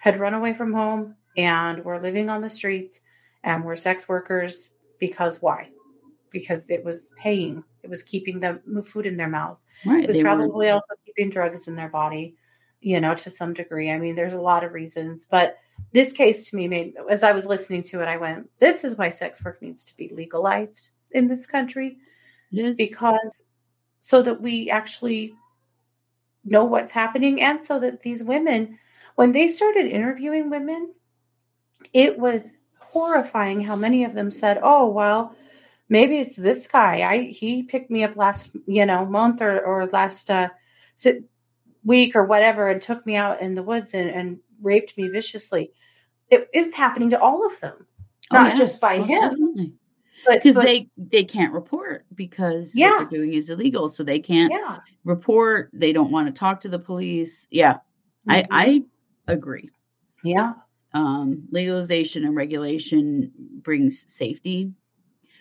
had 0.00 0.18
run 0.18 0.34
away 0.34 0.54
from 0.54 0.72
home 0.72 1.16
and 1.36 1.84
were 1.84 2.00
living 2.00 2.30
on 2.30 2.40
the 2.40 2.50
streets 2.50 3.00
and 3.44 3.64
were 3.64 3.76
sex 3.76 4.08
workers 4.08 4.70
because 4.98 5.40
why? 5.42 5.68
Because 6.30 6.68
it 6.70 6.84
was 6.84 7.10
paying. 7.16 7.64
It 7.82 7.90
was 7.90 8.02
keeping 8.02 8.40
them 8.40 8.60
food 8.82 9.06
in 9.06 9.16
their 9.16 9.28
mouths. 9.28 9.64
right. 9.86 10.04
It 10.04 10.06
was 10.06 10.16
they 10.16 10.22
were- 10.22 10.28
probably 10.28 10.68
also 10.70 10.94
keeping 11.04 11.30
drugs 11.30 11.68
in 11.68 11.76
their 11.76 11.88
body, 11.88 12.34
you 12.80 13.00
know, 13.00 13.14
to 13.14 13.30
some 13.30 13.52
degree. 13.54 13.90
I 13.90 13.98
mean, 13.98 14.14
there's 14.14 14.34
a 14.34 14.40
lot 14.40 14.64
of 14.64 14.72
reasons, 14.72 15.26
but 15.30 15.58
this 15.92 16.12
case 16.12 16.48
to 16.50 16.56
me 16.56 16.68
made, 16.68 16.94
as 17.08 17.22
I 17.22 17.32
was 17.32 17.46
listening 17.46 17.82
to 17.84 18.00
it, 18.02 18.06
I 18.08 18.16
went, 18.18 18.50
this 18.58 18.84
is 18.84 18.96
why 18.96 19.10
sex 19.10 19.42
work 19.44 19.60
needs 19.62 19.84
to 19.84 19.96
be 19.96 20.10
legalized 20.14 20.90
in 21.12 21.26
this 21.26 21.46
country 21.46 21.98
it 22.52 22.64
is. 22.64 22.76
because 22.76 23.34
so 23.98 24.22
that 24.22 24.40
we 24.40 24.70
actually 24.70 25.34
know 26.50 26.64
what's 26.64 26.92
happening 26.92 27.40
and 27.40 27.64
so 27.64 27.78
that 27.80 28.00
these 28.00 28.22
women, 28.22 28.78
when 29.14 29.32
they 29.32 29.48
started 29.48 29.86
interviewing 29.86 30.50
women, 30.50 30.92
it 31.92 32.18
was 32.18 32.42
horrifying 32.78 33.60
how 33.60 33.76
many 33.76 34.04
of 34.04 34.14
them 34.14 34.30
said, 34.30 34.58
oh, 34.62 34.88
well, 34.88 35.34
maybe 35.88 36.18
it's 36.18 36.36
this 36.36 36.66
guy. 36.66 37.02
I 37.02 37.22
he 37.24 37.62
picked 37.62 37.90
me 37.90 38.04
up 38.04 38.16
last, 38.16 38.50
you 38.66 38.84
know, 38.84 39.06
month 39.06 39.40
or, 39.40 39.60
or 39.60 39.86
last 39.86 40.30
uh, 40.30 40.48
week 41.84 42.16
or 42.16 42.24
whatever 42.24 42.68
and 42.68 42.82
took 42.82 43.06
me 43.06 43.16
out 43.16 43.40
in 43.40 43.54
the 43.54 43.62
woods 43.62 43.94
and, 43.94 44.10
and 44.10 44.38
raped 44.60 44.96
me 44.98 45.08
viciously. 45.08 45.72
It, 46.28 46.48
it's 46.52 46.76
happening 46.76 47.10
to 47.10 47.20
all 47.20 47.46
of 47.46 47.58
them, 47.60 47.86
Oh, 48.30 48.36
not 48.36 48.48
yeah, 48.48 48.54
just 48.54 48.80
by 48.80 48.98
most 48.98 49.08
him, 49.08 49.78
because 50.28 50.56
they 50.56 50.88
they 50.96 51.24
can't 51.24 51.52
report 51.52 52.04
because 52.14 52.74
Yeah. 52.76 52.90
what 52.98 53.10
they're 53.10 53.20
doing 53.20 53.34
is 53.34 53.50
illegal 53.50 53.88
so 53.88 54.02
they 54.02 54.18
can't 54.20 54.52
yeah. 54.52 54.78
report 55.04 55.70
they 55.72 55.92
don't 55.92 56.10
want 56.10 56.26
to 56.26 56.32
talk 56.38 56.60
to 56.62 56.68
the 56.68 56.78
police 56.78 57.46
yeah 57.50 57.74
Mhm. 57.74 57.78
i 58.28 58.46
i 58.50 58.82
agree 59.32 59.70
yeah. 60.24 60.54
um 60.94 61.42
legalization 61.50 62.24
and 62.24 62.36
regulation 62.36 63.32
brings 63.62 64.04
safety 64.12 64.72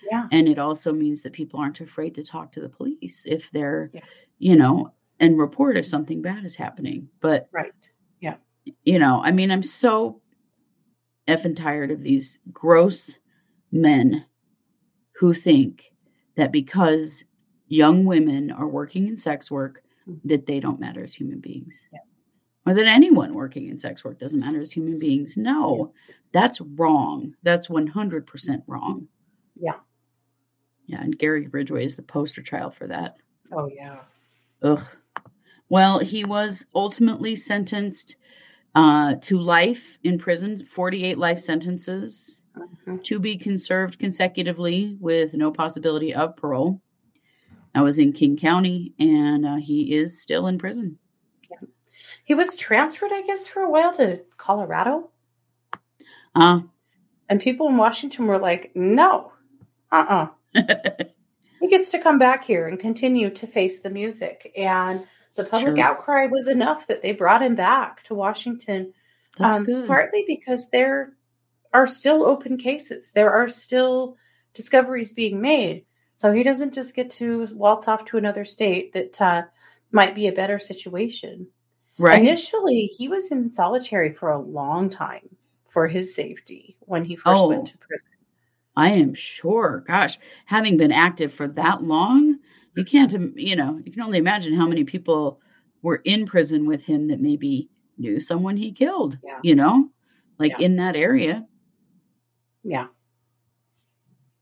Yeah. 0.10 0.28
and 0.32 0.48
it 0.48 0.60
also 0.60 0.94
means 0.94 1.24
that 1.24 1.34
people 1.34 1.60
aren't 1.60 1.82
afraid 1.82 2.16
to 2.16 2.24
talk 2.24 2.52
to 2.54 2.62
the 2.62 2.70
police 2.70 3.24
if 3.26 3.50
they're 3.52 3.90
Yeah. 3.94 4.02
you 4.38 4.56
know 4.56 4.92
and 5.20 5.38
report 5.38 5.78
if 5.78 5.86
something 5.86 6.22
bad 6.22 6.46
is 6.46 6.56
happening 6.56 7.10
but 7.20 7.50
Right. 7.52 7.74
Yeah, 8.22 8.36
you 8.84 9.00
know 9.00 9.22
i 9.24 9.32
mean 9.32 9.52
i'm 9.52 9.64
so 9.64 10.22
effing 11.28 11.56
tired 11.56 11.92
of 11.92 12.02
these 12.02 12.40
gross 12.52 13.18
men 13.72 14.26
who 15.20 15.34
think 15.34 15.92
that 16.36 16.52
because 16.52 17.26
young 17.68 18.06
women 18.06 18.52
are 18.52 18.68
working 18.68 19.08
in 19.08 19.18
sex 19.18 19.52
work 19.52 19.84
Mhm. 20.08 20.22
that 20.26 20.46
they 20.48 20.60
don't 20.60 20.80
matter 20.80 21.04
as 21.04 21.14
human 21.14 21.40
beings 21.40 21.88
Yeah. 21.94 22.00
or 22.66 22.74
that 22.76 22.88
anyone 22.88 23.34
working 23.34 23.68
in 23.68 23.78
sex 23.80 24.04
work 24.04 24.20
doesn't 24.20 24.40
matter 24.40 24.62
as 24.62 24.72
human 24.72 25.00
beings 25.00 25.38
no 25.38 25.94
that's 26.32 26.62
wrong 26.62 27.36
that's 27.44 27.70
100% 27.70 28.64
wrong 28.68 29.08
Yeah. 29.56 29.80
yeah 30.88 31.02
and 31.02 31.18
gary 31.20 31.48
ridgway 31.48 31.86
is 31.86 31.96
the 31.96 32.02
poster 32.04 32.42
child 32.42 32.76
for 32.76 32.88
that 32.88 33.18
Oh 33.52 33.68
yeah. 33.68 34.02
ugh 34.64 34.84
Well, 35.70 36.00
he 36.00 36.26
was 36.26 36.66
ultimately 36.76 37.36
sentenced 37.36 38.16
uh, 38.76 39.16
to 39.22 39.38
life 39.40 39.98
in 40.04 40.18
prison, 40.20 40.66
48 40.66 41.18
life 41.18 41.40
sentences 41.40 42.39
Mhm. 42.88 43.04
to 43.04 43.20
be 43.20 43.38
conserved 43.38 44.00
consecutively 44.00 44.98
with 45.00 45.34
no 45.34 45.52
possibility 45.52 46.14
of 46.14 46.36
parole. 46.36 46.82
I 47.76 47.82
was 47.82 48.00
in 48.00 48.14
King 48.14 48.36
County, 48.38 48.94
and 49.00 49.46
uh, 49.46 49.56
he 49.58 49.94
is 49.94 50.22
still 50.22 50.48
in 50.48 50.58
prison. 50.58 50.98
He 52.26 52.34
was 52.36 52.56
transferred, 52.58 53.12
I 53.14 53.22
guess, 53.24 53.48
for 53.48 53.62
a 53.62 53.70
while 53.70 53.96
to 53.98 54.22
Colorado. 54.38 55.10
Uh, 56.36 56.62
And 57.28 57.40
people 57.42 57.68
in 57.70 57.78
Washington 57.78 58.26
were 58.28 58.38
like, 58.40 58.72
no, 58.76 59.32
uh 59.92 60.28
uh 60.56 60.64
He 61.60 61.68
gets 61.68 61.90
to 61.92 62.00
come 62.00 62.18
back 62.20 62.44
here 62.44 62.68
and 62.68 62.80
continue 62.80 63.30
to 63.32 63.46
face 63.48 63.82
the 63.82 63.90
music. 63.90 64.52
And 64.56 65.06
the 65.36 65.44
public 65.44 65.76
Sure. 65.78 65.84
outcry 65.86 66.26
was 66.28 66.48
enough 66.48 66.88
that 66.88 67.02
they 67.02 67.12
brought 67.12 67.42
him 67.42 67.56
back 67.56 68.04
to 68.06 68.16
Washington, 68.16 68.94
that's 69.38 69.58
um, 69.58 69.64
good. 69.66 69.88
partly 69.88 70.24
because 70.28 70.70
there 70.70 71.14
are 71.74 71.88
still 71.88 72.24
open 72.24 72.58
cases. 72.58 73.12
There 73.14 73.32
are 73.32 73.50
still 73.50 74.18
discoveries 74.54 75.14
being 75.14 75.42
made. 75.42 75.86
So 76.18 76.32
he 76.34 76.44
doesn't 76.44 76.74
just 76.74 76.96
get 76.96 77.12
to 77.12 77.48
waltz 77.54 77.88
off 77.88 78.06
to 78.06 78.18
another 78.18 78.44
state 78.46 78.94
that 78.94 79.22
uh, 79.22 79.44
might 79.92 80.16
be 80.16 80.28
a 80.28 80.34
better 80.34 80.60
situation. 80.60 81.48
right? 81.98 82.20
Initially, 82.20 82.86
he 82.86 83.08
was 83.08 83.32
in 83.32 83.52
solitary 83.52 84.14
for 84.14 84.32
a 84.32 84.40
long 84.40 84.90
time 84.90 85.30
for 85.70 85.88
his 85.88 86.16
safety 86.16 86.76
when 86.82 87.06
he 87.06 87.16
first 87.16 87.42
Oh. 87.42 87.48
went 87.50 87.68
to 87.68 87.78
prison. 87.78 88.08
I 88.76 88.92
am 88.92 89.14
sure. 89.14 89.84
Gosh, 89.88 90.18
having 90.46 90.78
been 90.78 90.92
active 90.92 91.34
for 91.34 91.48
that 91.50 91.84
long, 91.84 92.40
you 92.76 92.86
can't, 92.86 93.38
you 93.38 93.56
know, 93.56 93.80
you 93.84 93.92
can 93.92 94.02
only 94.02 94.18
imagine 94.18 94.54
how 94.56 94.68
many 94.68 94.84
people 94.86 95.40
were 95.82 96.02
in 96.06 96.26
prison 96.26 96.66
with 96.66 96.84
him 96.86 97.08
that 97.10 97.20
maybe 97.20 97.70
knew 97.98 98.20
someone 98.20 98.56
he 98.58 98.72
killed, 98.72 99.18
Yeah. 99.24 99.40
you 99.44 99.56
know, 99.56 99.90
like 100.38 100.52
Yeah. 100.60 100.66
in 100.66 100.76
that 100.78 100.96
area. 100.96 101.46
Yeah. 102.64 102.88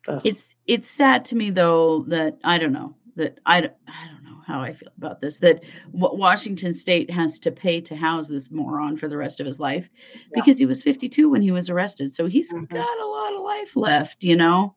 Ugh. 0.08 0.22
It's 0.24 0.56
it's 0.66 0.90
sad 0.90 1.26
to 1.26 1.36
me 1.36 1.50
though 1.50 2.04
that 2.08 2.38
I 2.44 2.58
don't 2.58 2.72
know 2.74 2.96
that 3.16 3.40
I 3.46 3.62
don't, 3.62 3.74
I 3.88 4.08
don't 4.08 4.24
know 4.24 4.38
how 4.46 4.62
I 4.62 4.72
feel 4.74 4.90
about 4.98 5.20
this 5.20 5.38
that 5.40 5.62
what 5.92 6.18
Washington 6.18 6.74
State 6.74 7.10
has 7.12 7.40
to 7.40 7.52
pay 7.52 7.82
to 7.82 7.96
house 7.96 8.28
this 8.30 8.50
moron 8.52 8.96
for 8.96 9.08
the 9.10 9.18
rest 9.18 9.40
of 9.40 9.46
his 9.46 9.60
life 9.60 9.90
Yeah. 10.14 10.20
because 10.36 10.58
he 10.58 10.66
was 10.66 10.82
52 10.82 11.30
when 11.30 11.42
he 11.42 11.52
was 11.52 11.70
arrested, 11.70 12.16
so 12.16 12.26
he's 12.28 12.54
Mhm. 12.54 12.70
got 12.70 13.00
a 13.00 13.06
lot 13.06 13.34
of 13.36 13.42
life 13.42 13.76
left, 13.76 14.24
you 14.24 14.36
know. 14.38 14.74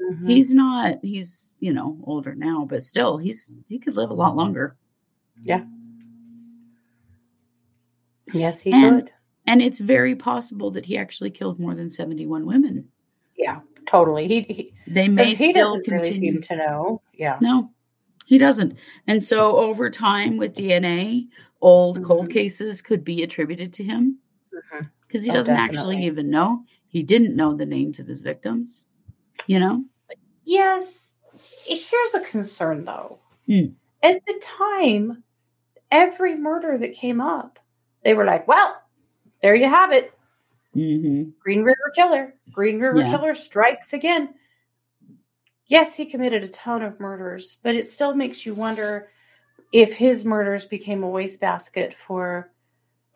Mhm. 0.00 0.26
he's 0.30 0.54
not 0.54 0.98
he's 1.04 1.54
you 1.60 1.74
know 1.74 1.98
older 2.04 2.34
now 2.34 2.64
but 2.68 2.82
still 2.82 3.18
he's 3.18 3.54
he 3.68 3.78
could 3.78 3.94
live 3.96 4.08
a 4.08 4.14
lot 4.14 4.34
longer 4.34 4.74
yeah 5.42 5.62
yes, 8.32 8.62
he 8.62 8.72
and- 8.72 9.02
could. 9.06 9.12
And 9.50 9.60
it's 9.60 9.80
very 9.80 10.14
possible 10.14 10.70
that 10.70 10.86
he 10.86 10.96
actually 10.96 11.30
killed 11.30 11.58
more 11.58 11.74
than 11.74 11.90
71 11.90 12.46
women 12.46 12.88
Yeah, 13.36 13.60
totally. 13.86 14.28
He, 14.28 14.40
he 14.42 14.74
they 14.86 15.08
may 15.08 15.34
he 15.34 15.50
still 15.50 15.76
doesn't 15.76 15.88
really 15.88 16.02
continue 16.10 16.32
seem 16.34 16.42
to 16.42 16.56
know. 16.56 17.02
Yeah. 17.12 17.38
no 17.40 17.70
he 18.26 18.38
doesn't 18.38 18.76
and 19.08 19.22
so 19.24 19.56
over 19.56 19.90
time 19.90 20.36
with 20.36 20.54
dna 20.54 21.26
old 21.60 22.02
cold 22.04 22.28
Mhm. 22.28 22.32
cases 22.32 22.80
could 22.80 23.02
be 23.04 23.22
attributed 23.22 23.72
to 23.74 23.84
him 23.84 24.18
Mhm. 24.54 24.88
because 25.06 25.22
he 25.22 25.30
Oh, 25.30 25.34
doesn't 25.34 25.56
actually 25.56 26.04
even 26.06 26.30
know 26.30 26.64
he 26.88 27.02
didn't 27.02 27.34
know 27.36 27.54
the 27.56 27.66
names 27.66 27.98
of 28.00 28.06
his 28.06 28.22
victims 28.22 28.86
you 29.46 29.58
know 29.58 29.84
Yes. 30.44 31.06
Here's 31.64 32.14
a 32.14 32.20
concern 32.20 32.84
though. 32.84 33.18
Hmm. 33.46 33.66
At 34.02 34.20
the 34.26 34.40
time, 34.42 35.22
every 35.90 36.34
murder 36.34 36.76
that 36.78 36.94
came 36.94 37.20
up, 37.20 37.58
they 38.02 38.14
were 38.14 38.24
like, 38.24 38.48
well, 38.48 38.82
there 39.42 39.54
you 39.54 39.68
have 39.68 39.92
it. 39.92 40.12
hmm 40.74 41.30
Green 41.42 41.62
River 41.62 41.92
Killer. 41.94 42.34
Green 42.52 42.78
River 42.80 43.00
Yeah. 43.00 43.10
Killer 43.10 43.34
strikes 43.34 43.92
again. 43.92 44.34
Yes, 45.66 45.94
he 45.94 46.04
committed 46.06 46.42
a 46.42 46.48
ton 46.48 46.82
of 46.82 46.98
murders, 47.00 47.58
but 47.62 47.74
it 47.74 47.88
still 47.88 48.14
makes 48.14 48.44
you 48.44 48.54
wonder 48.54 49.10
if 49.72 49.94
his 49.94 50.24
murders 50.24 50.66
became 50.66 51.02
a 51.04 51.08
wastebasket 51.08 51.94
for 52.06 52.50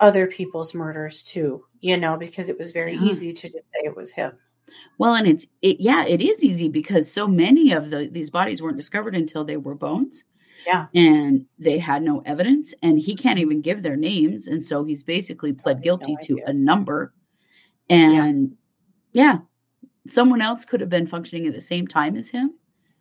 other 0.00 0.26
people's 0.26 0.74
murders 0.74 1.24
too, 1.24 1.64
you 1.80 1.96
know, 1.96 2.16
because 2.16 2.48
it 2.48 2.58
was 2.58 2.70
very 2.72 2.94
Yeah. 2.94 3.02
easy 3.02 3.32
to 3.32 3.42
just 3.48 3.64
say 3.64 3.80
it 3.84 3.96
was 3.96 4.12
him. 4.12 4.32
Well, 4.98 5.14
and 5.14 5.26
it's 5.26 5.46
it 5.62 5.78
yeah, 5.80 6.04
it 6.06 6.20
is 6.20 6.42
easy 6.42 6.68
because 6.68 7.10
so 7.10 7.26
many 7.28 7.72
of 7.72 7.90
the 7.90 8.08
these 8.08 8.30
bodies 8.30 8.62
weren't 8.62 8.76
discovered 8.78 9.14
until 9.14 9.44
they 9.44 9.56
were 9.56 9.74
bones. 9.74 10.24
Yeah. 10.66 10.86
And 10.94 11.46
they 11.58 11.78
had 11.78 12.02
no 12.02 12.20
evidence 12.26 12.74
and 12.82 12.98
he 12.98 13.14
can't 13.14 13.38
even 13.38 13.60
give 13.60 13.82
their 13.82 13.96
names 13.96 14.46
and 14.48 14.64
so 14.64 14.84
he's 14.84 15.02
basically 15.02 15.52
pled 15.52 15.76
have 15.76 15.84
no 15.84 15.96
guilty 15.96 16.16
to 16.22 16.40
a 16.46 16.52
number. 16.52 17.12
And 17.90 18.56
yeah. 19.12 19.38
someone 20.08 20.40
else 20.40 20.64
could 20.64 20.80
have 20.80 20.90
been 20.90 21.06
functioning 21.06 21.46
at 21.46 21.54
the 21.54 21.60
same 21.60 21.86
time 21.86 22.16
as 22.16 22.28
him 22.30 22.54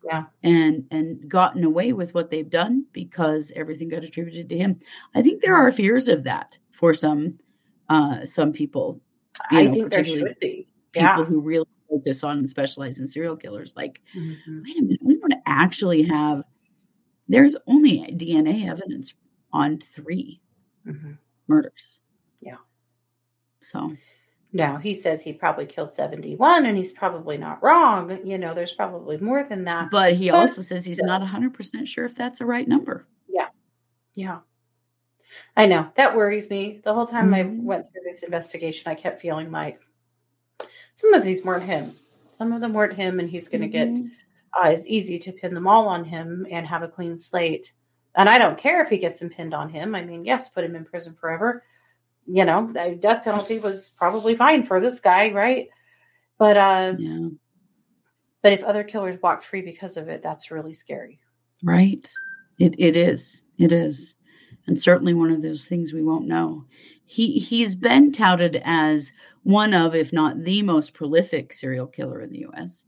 Yeah. 0.04 0.24
and 0.42 0.86
and 0.90 1.28
gotten 1.28 1.64
away 1.64 1.92
with 1.92 2.14
what 2.14 2.30
they've 2.30 2.50
done 2.50 2.84
because 2.92 3.52
everything 3.56 3.88
got 3.88 4.04
attributed 4.04 4.48
to 4.50 4.58
him. 4.58 4.80
I 5.14 5.22
think 5.22 5.40
there 5.42 5.56
are 5.56 5.70
fears 5.72 6.08
of 6.08 6.24
that 6.24 6.58
for 6.72 6.92
some 6.94 7.38
uh 7.88 8.24
some 8.26 8.52
people 8.52 9.00
I 9.50 9.64
know, 9.64 9.72
think 9.72 9.90
there 9.90 10.04
should 10.04 10.36
be. 10.40 10.66
people 10.92 11.08
Yeah. 11.08 11.24
who 11.24 11.40
really 11.40 11.66
focus 11.90 12.24
on 12.24 12.38
and 12.38 12.48
specialize 12.50 12.98
in 12.98 13.06
serial 13.06 13.36
killers 13.36 13.74
like 13.76 14.00
Mhm. 14.16 14.64
wait 14.64 14.78
a 14.78 14.82
minute 14.82 15.00
we 15.02 15.16
don't 15.18 15.34
actually 15.46 16.02
have 16.04 16.42
there's 17.28 17.56
only 17.66 18.00
dna 18.16 18.68
evidence 18.68 19.14
on 19.52 19.78
three 19.80 20.40
Mhm. 20.86 21.16
murders 21.48 22.00
Yeah. 22.40 22.56
so 23.60 23.96
Now 24.52 24.76
he 24.76 24.94
says 24.94 25.22
he 25.22 25.32
probably 25.32 25.66
killed 25.66 25.92
71 25.94 26.66
and 26.66 26.76
he's 26.76 26.92
probably 26.92 27.36
not 27.38 27.60
wrong. 27.62 28.24
You 28.24 28.38
know, 28.38 28.54
there's 28.54 28.72
probably 28.72 29.16
more 29.18 29.42
than 29.42 29.64
that. 29.64 29.90
but 29.90 30.14
he 30.14 30.30
But 30.30 30.36
also 30.36 30.62
says 30.62 30.84
he's 30.84 30.98
still. 30.98 31.08
not 31.08 31.22
100% 31.22 31.88
sure 31.88 32.04
if 32.04 32.14
that's 32.14 32.38
the 32.38 32.46
right 32.46 32.68
number 32.68 33.06
Yeah. 33.28 33.48
Yeah. 34.14 34.40
I 35.56 35.66
know. 35.66 35.90
That 35.96 36.14
worries 36.14 36.48
me. 36.50 36.80
The 36.84 36.94
whole 36.94 37.06
time 37.06 37.30
Mhm. 37.30 37.34
I 37.34 37.42
went 37.64 37.88
through 37.88 38.02
this 38.04 38.22
investigation, 38.22 38.88
I 38.90 38.94
kept 38.94 39.20
feeling 39.20 39.50
like 39.50 39.80
some 40.94 41.12
of 41.14 41.24
these 41.24 41.44
weren't 41.44 41.64
him. 41.64 41.90
Some 42.38 42.52
of 42.52 42.60
them 42.60 42.72
weren't 42.72 42.92
him, 42.92 43.18
and 43.18 43.28
he's 43.28 43.48
going 43.48 43.62
to 43.62 43.68
get. 43.68 43.88
Uh, 44.56 44.68
it's 44.68 44.86
easy 44.86 45.18
to 45.18 45.32
pin 45.32 45.54
them 45.54 45.66
all 45.66 45.88
on 45.88 46.04
him 46.04 46.46
and 46.50 46.66
have 46.66 46.82
a 46.82 46.88
clean 46.88 47.18
slate. 47.18 47.72
And 48.14 48.28
I 48.28 48.38
don't 48.38 48.58
care 48.58 48.82
if 48.82 48.88
he 48.88 48.98
gets 48.98 49.20
them 49.20 49.30
pinned 49.30 49.54
on 49.54 49.68
him. 49.68 49.94
I 49.94 50.04
mean, 50.04 50.24
yes, 50.24 50.50
put 50.50 50.64
him 50.64 50.76
in 50.76 50.84
prison 50.84 51.14
forever. 51.14 51.64
You 52.26 52.44
know, 52.44 52.70
the 52.72 52.96
death 52.98 53.24
penalty 53.24 53.58
was 53.58 53.92
probably 53.98 54.36
fine 54.36 54.64
for 54.64 54.80
this 54.80 55.00
guy, 55.00 55.32
right? 55.32 55.68
But 56.38 56.56
uh, 56.56 56.94
yeah 56.98 57.28
but 58.44 58.52
if 58.52 58.62
other 58.62 58.84
killers 58.84 59.18
walked 59.22 59.42
free 59.46 59.62
because 59.62 59.96
of 59.96 60.08
it, 60.10 60.22
that's 60.22 60.50
really 60.50 60.74
scary. 60.74 61.18
right 61.62 62.12
it 62.58 62.74
it 62.78 62.96
is 62.96 63.42
it 63.58 63.72
is 63.72 64.14
and 64.66 64.80
certainly 64.80 65.14
one 65.14 65.30
of 65.30 65.42
those 65.42 65.66
things 65.66 65.92
we 65.92 66.02
won't 66.02 66.26
know 66.26 66.64
he 67.06 67.38
he's 67.38 67.74
been 67.74 68.12
touted 68.12 68.60
as 68.64 69.12
one 69.42 69.74
of 69.74 69.94
if 69.94 70.12
not 70.12 70.42
the 70.44 70.62
most 70.62 70.94
prolific 70.94 71.54
serial 71.54 71.86
killer 71.86 72.20
in 72.20 72.30
the 72.30 72.44
us 72.56 72.84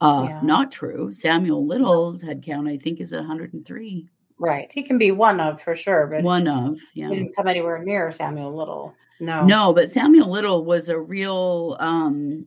uh 0.00 0.26
Yeah. 0.28 0.40
not 0.42 0.70
true 0.72 1.12
samuel 1.12 1.66
little's 1.66 2.22
head 2.22 2.42
count 2.42 2.68
i 2.68 2.76
think 2.76 3.00
is 3.00 3.12
at 3.12 3.18
103 3.20 4.08
Right. 4.40 4.70
He 4.70 4.84
can 4.84 4.98
be 4.98 5.10
one 5.10 5.40
of 5.40 5.60
for 5.60 5.74
sure, 5.74 6.06
but 6.06 6.22
one 6.22 6.46
of 6.46 6.78
yeah 6.94 7.08
he 7.08 7.16
didn't 7.16 7.34
come 7.34 7.48
anywhere 7.48 7.82
near 7.82 8.12
Samuel 8.12 8.54
Little. 8.54 8.94
No. 9.18 9.44
No, 9.44 9.72
but 9.72 9.90
Samuel 9.90 10.30
Little 10.30 10.64
was 10.64 10.88
a 10.88 10.96
real, 10.96 11.76
um, 11.80 12.46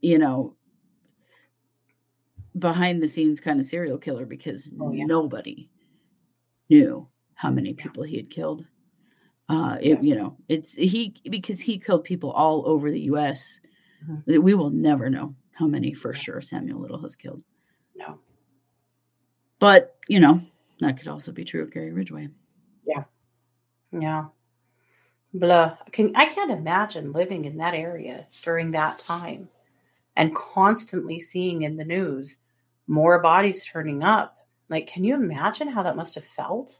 you 0.00 0.18
know, 0.18 0.56
behind 2.58 3.02
the 3.02 3.08
scenes 3.08 3.38
kind 3.38 3.60
of 3.60 3.66
serial 3.66 3.98
killer 3.98 4.24
because 4.24 4.68
Oh, 4.80 4.92
yeah. 4.92 5.04
nobody 5.04 5.68
knew 6.70 7.06
how 7.34 7.50
many 7.50 7.74
people 7.74 8.02
he 8.02 8.16
had 8.16 8.30
killed. 8.30 8.64
Uh, 9.50 9.76
it, 9.82 9.90
Yeah. 9.90 10.00
you 10.00 10.14
know, 10.16 10.36
it's 10.48 10.74
he 10.74 11.14
because 11.30 11.60
he 11.60 11.78
killed 11.78 12.04
people 12.04 12.30
all 12.30 12.66
over 12.66 12.90
the 12.90 13.00
U.S. 13.12 13.60
Mhm. 14.08 14.24
that 14.24 14.40
We 14.42 14.54
will 14.54 14.70
never 14.70 15.10
know 15.10 15.34
how 15.58 15.66
many 15.66 15.92
for 15.92 16.14
sure 16.14 16.40
Samuel 16.40 16.80
Little 16.80 17.02
has 17.02 17.16
killed. 17.16 17.42
No. 17.96 18.20
But 19.58 19.96
you 20.06 20.20
know, 20.20 20.40
that 20.80 20.98
could 20.98 21.08
also 21.08 21.32
be 21.32 21.44
true 21.44 21.62
of 21.62 21.72
Gary 21.72 21.92
Ridgway. 21.92 22.28
Yeah. 22.86 23.04
Yeah. 23.92 24.26
Blah. 25.34 25.76
Can 25.90 26.14
I 26.14 26.26
can't 26.26 26.52
imagine 26.52 27.12
living 27.12 27.44
in 27.44 27.56
that 27.58 27.74
area 27.74 28.26
during 28.42 28.70
that 28.70 29.00
time 29.00 29.48
and 30.16 30.34
constantly 30.34 31.20
seeing 31.20 31.62
in 31.62 31.76
the 31.76 31.84
news 31.84 32.36
more 32.86 33.20
bodies 33.20 33.64
turning 33.64 34.02
up. 34.02 34.36
Like, 34.68 34.86
can 34.86 35.04
you 35.04 35.14
imagine 35.14 35.68
how 35.68 35.82
that 35.82 35.96
must 35.96 36.14
have 36.14 36.24
felt? 36.36 36.78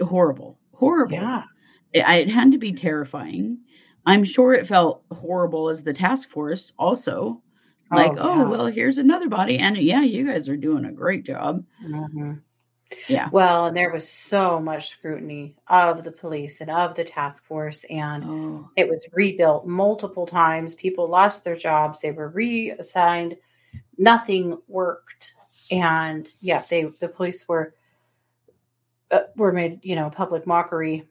Horrible, 0.00 0.58
horrible. 0.72 1.16
Yeah. 1.16 1.42
it, 1.92 2.28
it 2.28 2.32
had 2.32 2.52
to 2.52 2.58
be 2.58 2.72
terrifying. 2.72 3.58
I'm 4.06 4.24
sure 4.24 4.54
it 4.54 4.66
felt 4.66 5.02
horrible 5.12 5.68
as 5.68 5.82
the 5.82 5.92
task 5.92 6.30
force 6.30 6.72
also. 6.78 7.42
Like, 7.92 8.12
oh, 8.18 8.36
yeah. 8.36 8.48
well, 8.48 8.66
here's 8.66 8.98
another 8.98 9.28
body. 9.28 9.58
And 9.58 9.76
yeah, 9.76 10.02
you 10.02 10.26
guys 10.26 10.48
are 10.48 10.56
doing 10.56 10.84
a 10.84 10.92
great 10.92 11.24
job. 11.24 11.64
Mhm. 11.84 12.40
Yeah. 13.08 13.28
Well, 13.30 13.66
and 13.66 13.76
there 13.76 13.92
was 13.92 14.08
so 14.08 14.60
much 14.60 14.88
scrutiny 14.88 15.56
of 15.66 16.04
the 16.04 16.12
police 16.12 16.60
and 16.60 16.70
of 16.70 16.94
the 16.94 17.04
task 17.04 17.44
force, 17.46 17.84
and 17.88 18.24
Oh, 18.24 18.70
it 18.76 18.88
was 18.88 19.08
rebuilt 19.12 19.66
multiple 19.66 20.26
times. 20.26 20.74
People 20.74 21.08
lost 21.08 21.44
their 21.44 21.56
jobs, 21.56 22.00
they 22.00 22.10
were 22.10 22.28
reassigned, 22.28 23.36
nothing 23.96 24.58
worked. 24.68 25.34
And 25.70 26.30
yeah, 26.40 26.62
they 26.68 26.84
the 26.84 27.08
police 27.08 27.46
were 27.48 27.74
uh, 29.10 29.24
were 29.36 29.52
made, 29.52 29.80
you 29.82 29.96
know, 29.96 30.10
public 30.10 30.46
mockery 30.46 31.08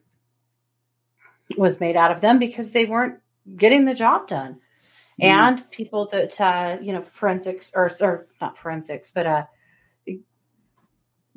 was 1.56 1.80
made 1.80 1.96
out 1.96 2.12
of 2.12 2.20
them 2.20 2.38
because 2.38 2.72
they 2.72 2.84
weren't 2.84 3.20
getting 3.56 3.84
the 3.84 3.94
job 3.94 4.28
done. 4.28 4.60
And 5.20 5.70
people 5.70 6.06
that 6.06 6.40
uh, 6.40 6.78
you 6.80 6.92
know, 6.92 7.02
forensics 7.02 7.72
or 7.74 7.90
or 8.00 8.26
not 8.40 8.56
forensics, 8.58 9.10
but 9.10 9.26
uh 9.26 9.44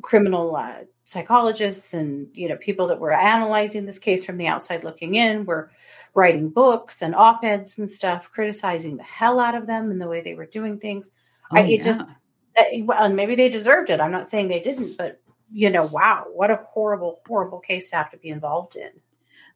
criminal 0.02 0.56
uh, 0.56 0.84
psychologists 1.04 1.94
and 1.94 2.28
you 2.34 2.48
know 2.50 2.58
people 2.58 2.88
that 2.88 3.00
were 3.00 3.14
analyzing 3.14 3.86
this 3.86 4.00
case 4.00 4.24
from 4.26 4.38
the 4.38 4.48
outside 4.48 4.84
looking 4.84 5.16
in 5.16 5.46
were 5.46 5.72
writing 6.14 6.50
books 6.50 7.02
and 7.02 7.16
op-eds 7.16 7.78
and 7.80 7.92
stuff 7.92 8.30
criticizing 8.32 8.98
the 8.98 9.04
hell 9.04 9.40
out 9.40 9.56
of 9.56 9.68
them 9.68 9.92
and 9.92 10.00
the 10.02 10.08
way 10.08 10.22
they 10.22 10.34
were 10.36 10.46
doing 10.46 10.80
things. 10.80 11.12
Oh, 11.52 11.58
I- 11.58 11.62
it 11.68 11.84
just- 11.84 12.02
yeah. 12.02 12.14
Uh, 12.58 12.84
well, 12.86 13.04
and 13.04 13.16
maybe 13.18 13.36
they 13.36 13.50
deserved 13.50 13.90
it. 13.90 14.00
I'm 14.00 14.12
not 14.12 14.30
saying 14.32 14.48
they 14.48 14.62
didn't 14.62 14.98
but 14.98 15.22
you 15.52 15.70
know 15.70 15.86
wow 15.88 16.26
what 16.34 16.50
a 16.52 16.60
horrible 16.70 17.22
horrible 17.28 17.60
case 17.60 17.90
to 17.92 17.98
have 17.98 18.12
to 18.12 18.18
be 18.18 18.30
involved 18.30 18.76
in 18.76 18.90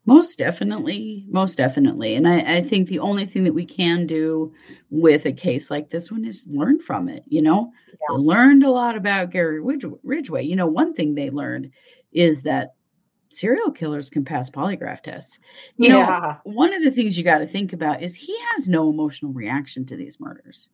Most 0.06 0.38
definitely, 0.40 1.26
most 1.30 1.58
definitely. 1.58 2.16
And 2.16 2.28
I, 2.28 2.58
I 2.58 2.62
think 2.62 2.88
the 2.88 3.00
only 3.00 3.26
thing 3.26 3.44
that 3.44 3.54
we 3.54 3.66
can 3.66 4.08
do 4.08 4.52
with 4.90 5.26
a 5.26 5.32
case 5.32 5.70
like 5.70 5.90
this 5.90 6.12
one 6.12 6.26
is 6.26 6.48
learn 6.48 6.80
from 6.80 7.10
it. 7.10 7.24
You 7.28 7.42
know, 7.44 7.72
Yeah. 7.88 8.18
learned 8.18 8.64
a 8.64 8.72
lot 8.72 8.96
about 8.96 9.30
Gary 9.32 9.60
Ridgway. 10.04 10.44
You 10.46 10.56
know, 10.56 10.68
one 10.68 10.94
thing 10.94 11.14
they 11.14 11.30
learned 11.30 11.72
is 12.12 12.42
that 12.44 12.70
serial 13.32 13.72
killers 13.72 14.10
can 14.10 14.26
pass 14.26 14.50
polygraph 14.50 15.04
tests. 15.04 15.40
You 15.78 15.90
know, 15.90 16.18
one 16.44 16.74
of 16.74 16.84
the 16.84 16.92
things 16.92 17.18
you 17.18 17.24
got 17.24 17.40
to 17.40 17.48
think 17.48 17.74
about 17.74 18.02
is 18.04 18.16
he 18.16 18.38
has 18.54 18.70
no 18.70 18.90
emotional 18.90 19.34
reaction 19.34 19.86
to 19.88 19.96
these 19.98 20.20
murders. 20.20 20.70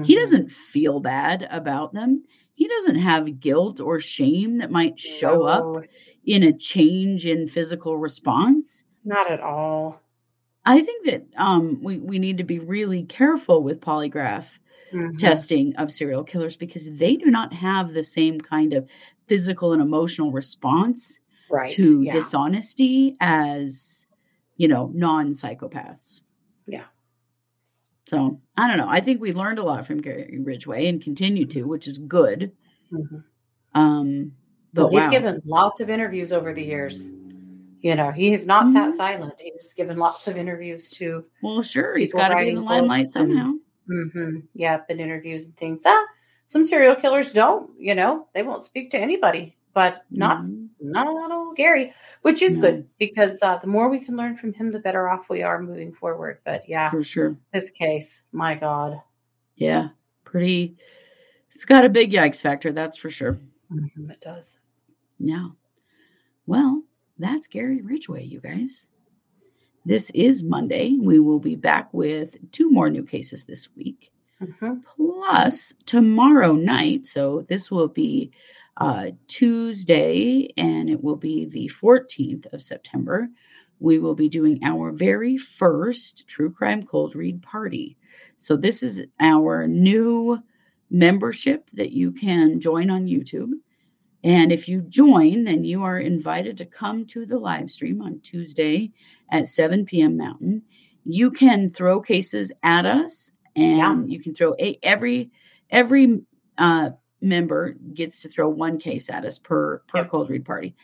He 0.00 0.14
Mhm. 0.14 0.20
doesn't 0.20 0.52
feel 0.52 1.00
bad 1.00 1.48
about 1.50 1.94
them. 1.94 2.24
He 2.58 2.66
doesn't 2.66 2.96
have 2.96 3.38
guilt 3.38 3.80
or 3.80 4.00
shame 4.00 4.58
that 4.58 4.72
might 4.72 4.98
show 4.98 5.44
up 5.44 5.84
in 6.26 6.42
a 6.42 6.52
change 6.52 7.24
in 7.24 7.46
physical 7.46 7.96
response. 7.96 8.82
not 9.04 9.30
at 9.30 9.38
all 9.40 10.00
I 10.66 10.80
think 10.80 11.06
that 11.06 11.22
um, 11.36 11.80
we 11.84 11.98
we 11.98 12.18
need 12.18 12.38
to 12.38 12.44
be 12.44 12.58
really 12.58 13.04
careful 13.04 13.62
with 13.62 13.80
polygraph 13.80 14.46
Mhm. 14.92 15.16
testing 15.18 15.76
of 15.76 15.92
serial 15.92 16.24
killers 16.24 16.56
because 16.56 16.90
they 16.90 17.14
do 17.16 17.26
not 17.30 17.52
have 17.52 17.92
the 17.94 18.02
same 18.02 18.40
kind 18.40 18.72
of 18.72 18.88
physical 19.28 19.72
and 19.72 19.80
emotional 19.82 20.32
response 20.32 21.20
right 21.50 21.70
to 21.76 22.02
yeah. 22.02 22.12
dishonesty 22.12 23.16
as 23.20 24.06
you 24.56 24.66
know 24.66 24.90
non 24.94 25.30
psychopaths. 25.30 26.22
Yeah. 26.66 26.86
So 28.08 28.40
I 28.56 28.66
don't 28.68 28.78
know. 28.78 28.88
I 28.88 29.00
think 29.00 29.20
we 29.20 29.32
learned 29.32 29.58
a 29.58 29.62
lot 29.62 29.86
from 29.86 30.00
Gary 30.00 30.38
Ridgway 30.42 30.86
and 30.88 31.02
continue 31.02 31.46
to, 31.46 31.64
which 31.64 31.86
is 31.86 31.98
good. 31.98 32.52
Mhm. 32.92 33.22
Um, 33.74 34.32
but 34.72 34.84
Well, 34.84 34.90
he's 34.90 35.00
wow. 35.06 35.10
given 35.10 35.42
lots 35.44 35.80
of 35.80 35.90
interviews 35.90 36.32
over 36.32 36.54
the 36.54 36.62
years. 36.64 37.06
You 37.80 37.94
know, 37.94 38.10
he 38.10 38.32
has 38.32 38.46
not 38.46 38.70
sat 38.72 38.90
Mhm. 38.90 38.96
silent. 38.96 39.34
He's 39.38 39.72
given 39.74 39.98
lots 39.98 40.26
of 40.26 40.36
interviews 40.36 40.90
to, 40.92 41.24
well, 41.42 41.62
sure, 41.62 41.96
he's 41.96 42.12
got 42.12 42.28
to 42.28 42.36
be 42.36 42.48
in 42.48 42.54
the 42.56 42.60
limelight 42.62 43.04
books 43.04 43.16
and- 43.16 43.30
somehow. 43.32 43.52
mm-hmm, 43.88 44.38
yep, 44.54 44.86
and 44.88 45.00
interviews 45.00 45.46
and 45.46 45.56
things. 45.56 45.82
Ah, 45.86 46.06
some 46.48 46.64
serial 46.64 46.96
killers 46.96 47.32
don't. 47.32 47.70
You 47.78 47.94
know, 47.94 48.26
they 48.32 48.42
won't 48.42 48.64
speak 48.64 48.90
to 48.92 48.98
anybody, 48.98 49.56
but 49.74 50.04
not 50.10 50.44
not 50.80 51.06
Mhm. 51.06 51.14
not 51.14 51.30
Gary, 51.56 51.92
which 52.22 52.42
is 52.42 52.56
No. 52.56 52.62
good 52.62 52.88
because 52.98 53.38
uh, 53.42 53.58
the 53.58 53.66
more 53.66 53.88
we 53.88 54.00
can 54.00 54.16
learn 54.16 54.36
from 54.36 54.52
him, 54.52 54.70
the 54.72 54.78
better 54.78 55.08
off 55.08 55.28
we 55.28 55.42
are 55.42 55.60
moving 55.60 55.92
forward. 55.92 56.38
But 56.44 56.68
yeah, 56.68 56.90
for 56.90 57.02
sure. 57.04 57.36
this 57.52 57.70
case, 57.70 58.20
my 58.32 58.54
God, 58.54 59.00
Yeah, 59.56 59.88
pretty. 60.24 60.76
It's 61.54 61.64
got 61.64 61.84
a 61.84 61.88
big 61.88 62.12
yikes 62.12 62.40
factor, 62.42 62.72
that's 62.72 62.98
for 62.98 63.10
sure. 63.10 63.38
Mhm, 63.72 64.10
it 64.10 64.20
does. 64.20 64.56
Yeah. 65.18 65.48
Well, 66.46 66.82
that's 67.18 67.46
Gary 67.48 67.80
Ridgway, 67.82 68.24
you 68.24 68.40
guys. 68.40 68.86
This 69.84 70.10
is 70.14 70.42
Monday. 70.42 70.96
We 71.00 71.18
will 71.18 71.38
be 71.40 71.56
back 71.56 71.92
with 71.94 72.36
two 72.52 72.70
more 72.70 72.90
new 72.90 73.02
cases 73.04 73.44
this 73.44 73.74
week. 73.74 74.10
Mhm. 74.40 74.84
Plus, 74.84 75.72
tomorrow 75.86 76.52
night, 76.52 77.06
so 77.06 77.42
this 77.48 77.70
will 77.70 77.88
be 77.88 78.30
uh, 78.78 79.08
Tuesday, 79.28 80.50
and 80.58 80.90
it 80.90 81.02
will 81.04 81.16
be 81.16 81.46
the 81.46 81.70
14th 81.82 82.46
of 82.54 82.62
September. 82.62 83.28
We 83.80 84.00
will 84.00 84.16
be 84.16 84.30
doing 84.30 84.60
our 84.64 84.92
very 84.92 85.38
first 85.38 86.28
True 86.28 86.52
Crime 86.52 86.84
Cold 86.84 87.16
Read 87.16 87.42
party. 87.42 87.98
So, 88.38 88.56
this 88.56 88.82
is 88.84 89.02
our 89.20 89.68
new 89.68 90.40
membership 90.90 91.70
that 91.74 91.92
you 91.92 92.12
can 92.12 92.60
join 92.60 92.90
on 92.90 93.06
YouTube. 93.06 93.52
And 94.24 94.52
if 94.52 94.68
you 94.68 94.82
join, 94.82 95.44
then 95.44 95.64
you 95.64 95.82
are 95.84 95.98
invited 95.98 96.58
to 96.58 96.66
come 96.66 97.06
to 97.06 97.24
the 97.26 97.38
live 97.38 97.70
stream 97.70 98.02
on 98.02 98.20
Tuesday 98.20 98.92
at 99.30 99.48
7 99.48 99.86
p.m. 99.86 100.16
Mountain. 100.16 100.62
You 101.04 101.30
can 101.30 101.70
throw 101.70 102.00
cases 102.00 102.52
at 102.62 102.84
us, 102.86 103.32
and 103.56 103.78
Yeah. 103.78 104.12
you 104.12 104.20
can 104.20 104.34
throw 104.34 104.54
a, 104.60 104.78
every 104.82 105.30
every 105.70 106.20
uh, 106.58 106.90
member 107.20 107.72
gets 107.94 108.20
to 108.20 108.28
throw 108.28 108.48
one 108.48 108.78
case 108.78 109.10
at 109.10 109.24
us 109.24 109.38
per 109.38 109.78
per 109.88 109.98
Yep. 110.00 110.08
cold 110.10 110.30
read 110.30 110.44
party, 110.44 110.74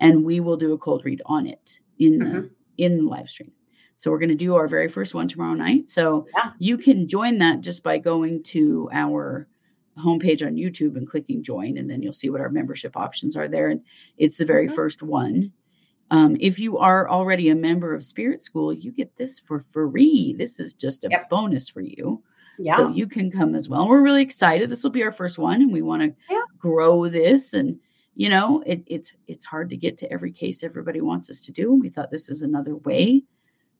and 0.00 0.24
we 0.24 0.40
will 0.40 0.56
do 0.56 0.72
a 0.72 0.78
cold 0.78 1.04
read 1.04 1.22
on 1.26 1.46
it 1.46 1.80
in 1.98 2.18
the 2.18 2.24
Mhm. 2.24 2.50
in 2.78 2.96
the 2.98 3.02
live 3.04 3.28
stream. 3.30 3.52
So 3.96 4.10
we're 4.10 4.18
going 4.18 4.28
to 4.30 4.34
do 4.34 4.56
our 4.56 4.66
very 4.66 4.88
first 4.88 5.14
one 5.14 5.28
tomorrow 5.28 5.54
night. 5.54 5.88
So 5.88 6.26
Yeah. 6.36 6.52
you 6.58 6.76
can 6.76 7.06
join 7.06 7.38
that 7.38 7.60
just 7.60 7.82
by 7.84 7.98
going 7.98 8.42
to 8.44 8.88
our 8.92 9.46
homepage 9.96 10.44
on 10.44 10.56
YouTube 10.56 10.96
and 10.96 11.08
clicking 11.08 11.42
join, 11.44 11.78
and 11.78 11.88
then 11.88 12.02
you'll 12.02 12.12
see 12.12 12.28
what 12.28 12.40
our 12.40 12.50
membership 12.50 12.96
options 12.96 13.36
are 13.36 13.46
there. 13.46 13.68
And 13.70 13.80
it's 14.18 14.36
the 14.36 14.44
very 14.44 14.66
Mhm. 14.66 14.74
first 14.74 15.02
one. 15.04 15.52
Um, 16.10 16.36
if 16.40 16.58
you 16.58 16.78
are 16.78 17.08
already 17.08 17.48
a 17.48 17.54
member 17.54 17.94
of 17.94 18.02
Spirit 18.02 18.42
School, 18.42 18.72
you 18.72 18.90
get 18.90 19.16
this 19.16 19.38
for 19.38 19.60
free. 19.72 20.34
This 20.36 20.58
is 20.58 20.74
just 20.74 21.04
a 21.04 21.08
Yep. 21.10 21.30
bonus 21.30 21.68
for 21.68 21.80
you. 21.80 22.22
Yeah, 22.58 22.76
So 22.76 22.88
you 22.88 23.06
can 23.06 23.30
come 23.30 23.54
as 23.54 23.68
well. 23.68 23.88
We're 23.88 24.02
really 24.02 24.22
excited. 24.22 24.70
This 24.70 24.82
will 24.82 24.90
be 24.90 25.02
our 25.02 25.12
first 25.12 25.38
one, 25.38 25.62
and 25.62 25.72
we 25.72 25.82
want 25.82 26.02
to 26.02 26.14
Yeah. 26.30 26.42
grow 26.58 27.08
this. 27.08 27.52
And 27.54 27.78
you 28.16 28.28
know, 28.28 28.62
it, 28.64 28.84
it's 28.86 29.12
it's 29.26 29.44
hard 29.44 29.70
to 29.70 29.76
get 29.76 29.98
to 29.98 30.12
every 30.12 30.30
case 30.32 30.62
everybody 30.62 31.00
wants 31.00 31.30
us 31.30 31.40
to 31.40 31.52
do. 31.52 31.72
And 31.72 31.80
we 31.80 31.88
thought 31.88 32.10
this 32.12 32.28
is 32.30 32.42
another 32.42 32.76
way 32.76 33.24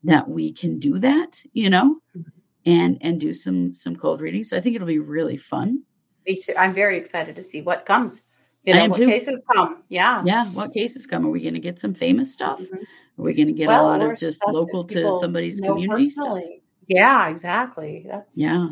that 0.02 0.28
we 0.28 0.52
can 0.52 0.78
do 0.80 0.98
that. 0.98 1.42
You 1.52 1.70
know, 1.70 1.98
Mhm. 2.16 2.24
and 2.66 2.98
and 3.00 3.20
do 3.20 3.32
some 3.34 3.72
some 3.72 3.94
cold 3.96 4.20
reading. 4.20 4.42
So 4.44 4.56
I 4.56 4.60
think 4.60 4.74
it'll 4.74 4.88
be 4.88 4.98
really 4.98 5.36
fun. 5.36 5.82
me 6.26 6.40
too. 6.40 6.54
I'm 6.58 6.72
very 6.72 6.96
excited 6.96 7.36
to 7.36 7.42
see 7.42 7.60
what 7.60 7.84
comes. 7.84 8.22
You 8.64 8.72
know, 8.72 8.88
what 8.88 8.96
too. 8.96 9.06
cases 9.06 9.42
come. 9.52 9.82
Yeah. 9.90 10.22
Yeah, 10.24 10.46
what 10.46 10.72
cases 10.72 11.06
come? 11.06 11.26
Are 11.26 11.30
we 11.30 11.42
going 11.42 11.52
to 11.52 11.60
get 11.60 11.78
some 11.78 11.92
famous 11.92 12.32
stuff? 12.32 12.58
Mhm. 12.60 12.78
Are 13.18 13.22
we 13.22 13.34
going 13.34 13.48
to 13.48 13.52
get 13.52 13.68
Well, 13.68 13.84
a 13.84 13.88
lot 13.88 14.00
of 14.00 14.18
just 14.18 14.42
local 14.48 14.84
to 14.84 15.18
somebody's 15.20 15.60
community 15.60 16.08
stuff? 16.08 16.38
Yeah, 16.86 17.28
exactly. 17.28 18.06
That's 18.08 18.36
Yeah. 18.36 18.68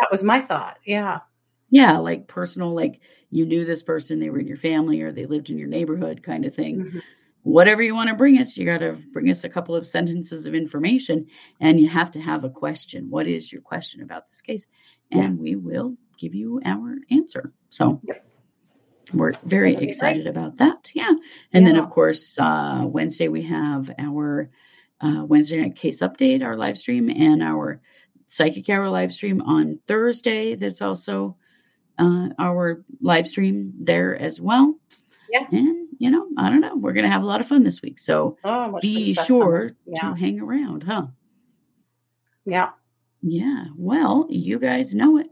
that 0.00 0.08
was 0.10 0.22
my 0.22 0.40
thought. 0.40 0.78
Yeah. 0.84 1.20
Yeah, 1.70 1.98
like 1.98 2.26
personal, 2.28 2.74
like 2.74 3.00
you 3.30 3.46
knew 3.46 3.64
this 3.64 3.82
person, 3.82 4.18
they 4.20 4.30
were 4.30 4.40
in 4.40 4.46
your 4.46 4.56
family 4.58 5.00
or 5.02 5.12
they 5.12 5.26
lived 5.26 5.50
in 5.50 5.58
your 5.58 5.68
neighborhood 5.68 6.22
kind 6.22 6.44
of 6.44 6.54
thing. 6.54 6.78
Mhm. 6.84 7.02
Whatever 7.44 7.82
you 7.82 7.94
want 7.94 8.08
to 8.10 8.14
bring 8.14 8.38
us, 8.38 8.56
you 8.56 8.64
got 8.66 8.78
to 8.78 8.98
bring 9.12 9.30
us 9.30 9.44
a 9.44 9.48
couple 9.48 9.74
of 9.74 9.86
sentences 9.86 10.46
of 10.46 10.54
information 10.54 11.26
and 11.60 11.80
you 11.80 11.88
have 11.88 12.10
to 12.12 12.20
have 12.20 12.44
a 12.44 12.50
question. 12.50 13.10
What 13.10 13.26
is 13.26 13.50
your 13.52 13.62
question 13.62 14.02
about 14.02 14.28
this 14.28 14.40
case? 14.40 14.66
And 15.10 15.38
we 15.38 15.56
will 15.56 15.96
give 16.18 16.34
you 16.34 16.60
our 16.64 16.96
answer. 17.10 17.52
So 17.70 18.00
Yep. 18.04 18.24
we're 19.14 19.32
very 19.44 19.74
excited 19.76 20.26
about 20.26 20.58
that. 20.58 20.92
Yeah. 20.94 21.12
And 21.52 21.66
then, 21.66 21.76
of 21.76 21.90
course, 21.90 22.38
uh, 22.38 22.84
Wednesday 22.86 23.28
we 23.28 23.42
have 23.42 23.90
our 23.98 24.50
uh, 25.02 25.24
Wednesday 25.24 25.60
night 25.60 25.76
case 25.76 26.00
update, 26.00 26.42
our 26.42 26.56
live 26.56 26.78
stream, 26.78 27.10
and 27.10 27.42
our 27.42 27.80
psychic 28.28 28.68
hour 28.70 28.88
live 28.88 29.12
stream 29.12 29.42
on 29.42 29.78
Thursday. 29.86 30.54
That's 30.54 30.80
also 30.80 31.36
uh, 31.98 32.28
our 32.38 32.84
live 33.00 33.28
stream 33.28 33.72
there 33.78 34.16
as 34.18 34.40
well. 34.40 34.74
Yeah. 35.30 35.46
And, 35.50 35.88
you 35.98 36.10
know, 36.10 36.26
I 36.36 36.50
don't 36.50 36.60
know. 36.60 36.76
We're 36.76 36.92
going 36.92 37.04
to 37.04 37.10
have 37.10 37.22
a 37.22 37.26
lot 37.26 37.40
of 37.40 37.48
fun 37.48 37.62
this 37.62 37.82
week. 37.82 37.98
So 37.98 38.36
So 38.42 38.78
be 38.82 39.14
sure. 39.14 39.72
Yeah. 39.86 40.10
to 40.10 40.14
hang 40.14 40.40
around, 40.40 40.82
huh? 40.82 41.06
Yeah. 42.44 42.70
Yeah. 43.22 43.66
Well, 43.76 44.26
you 44.28 44.58
guys 44.58 44.94
know 44.94 45.18
it. 45.18 45.28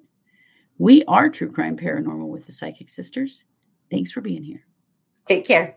We 0.78 1.04
are 1.04 1.28
True 1.28 1.50
Crime 1.52 1.76
Paranormal 1.76 2.28
with 2.28 2.46
the 2.46 2.52
Psychic 2.52 2.88
Sisters. 2.88 3.44
Thanks 3.90 4.10
for 4.10 4.22
being 4.22 4.42
here. 4.42 4.64
Take 5.26 5.44
care. 5.44 5.76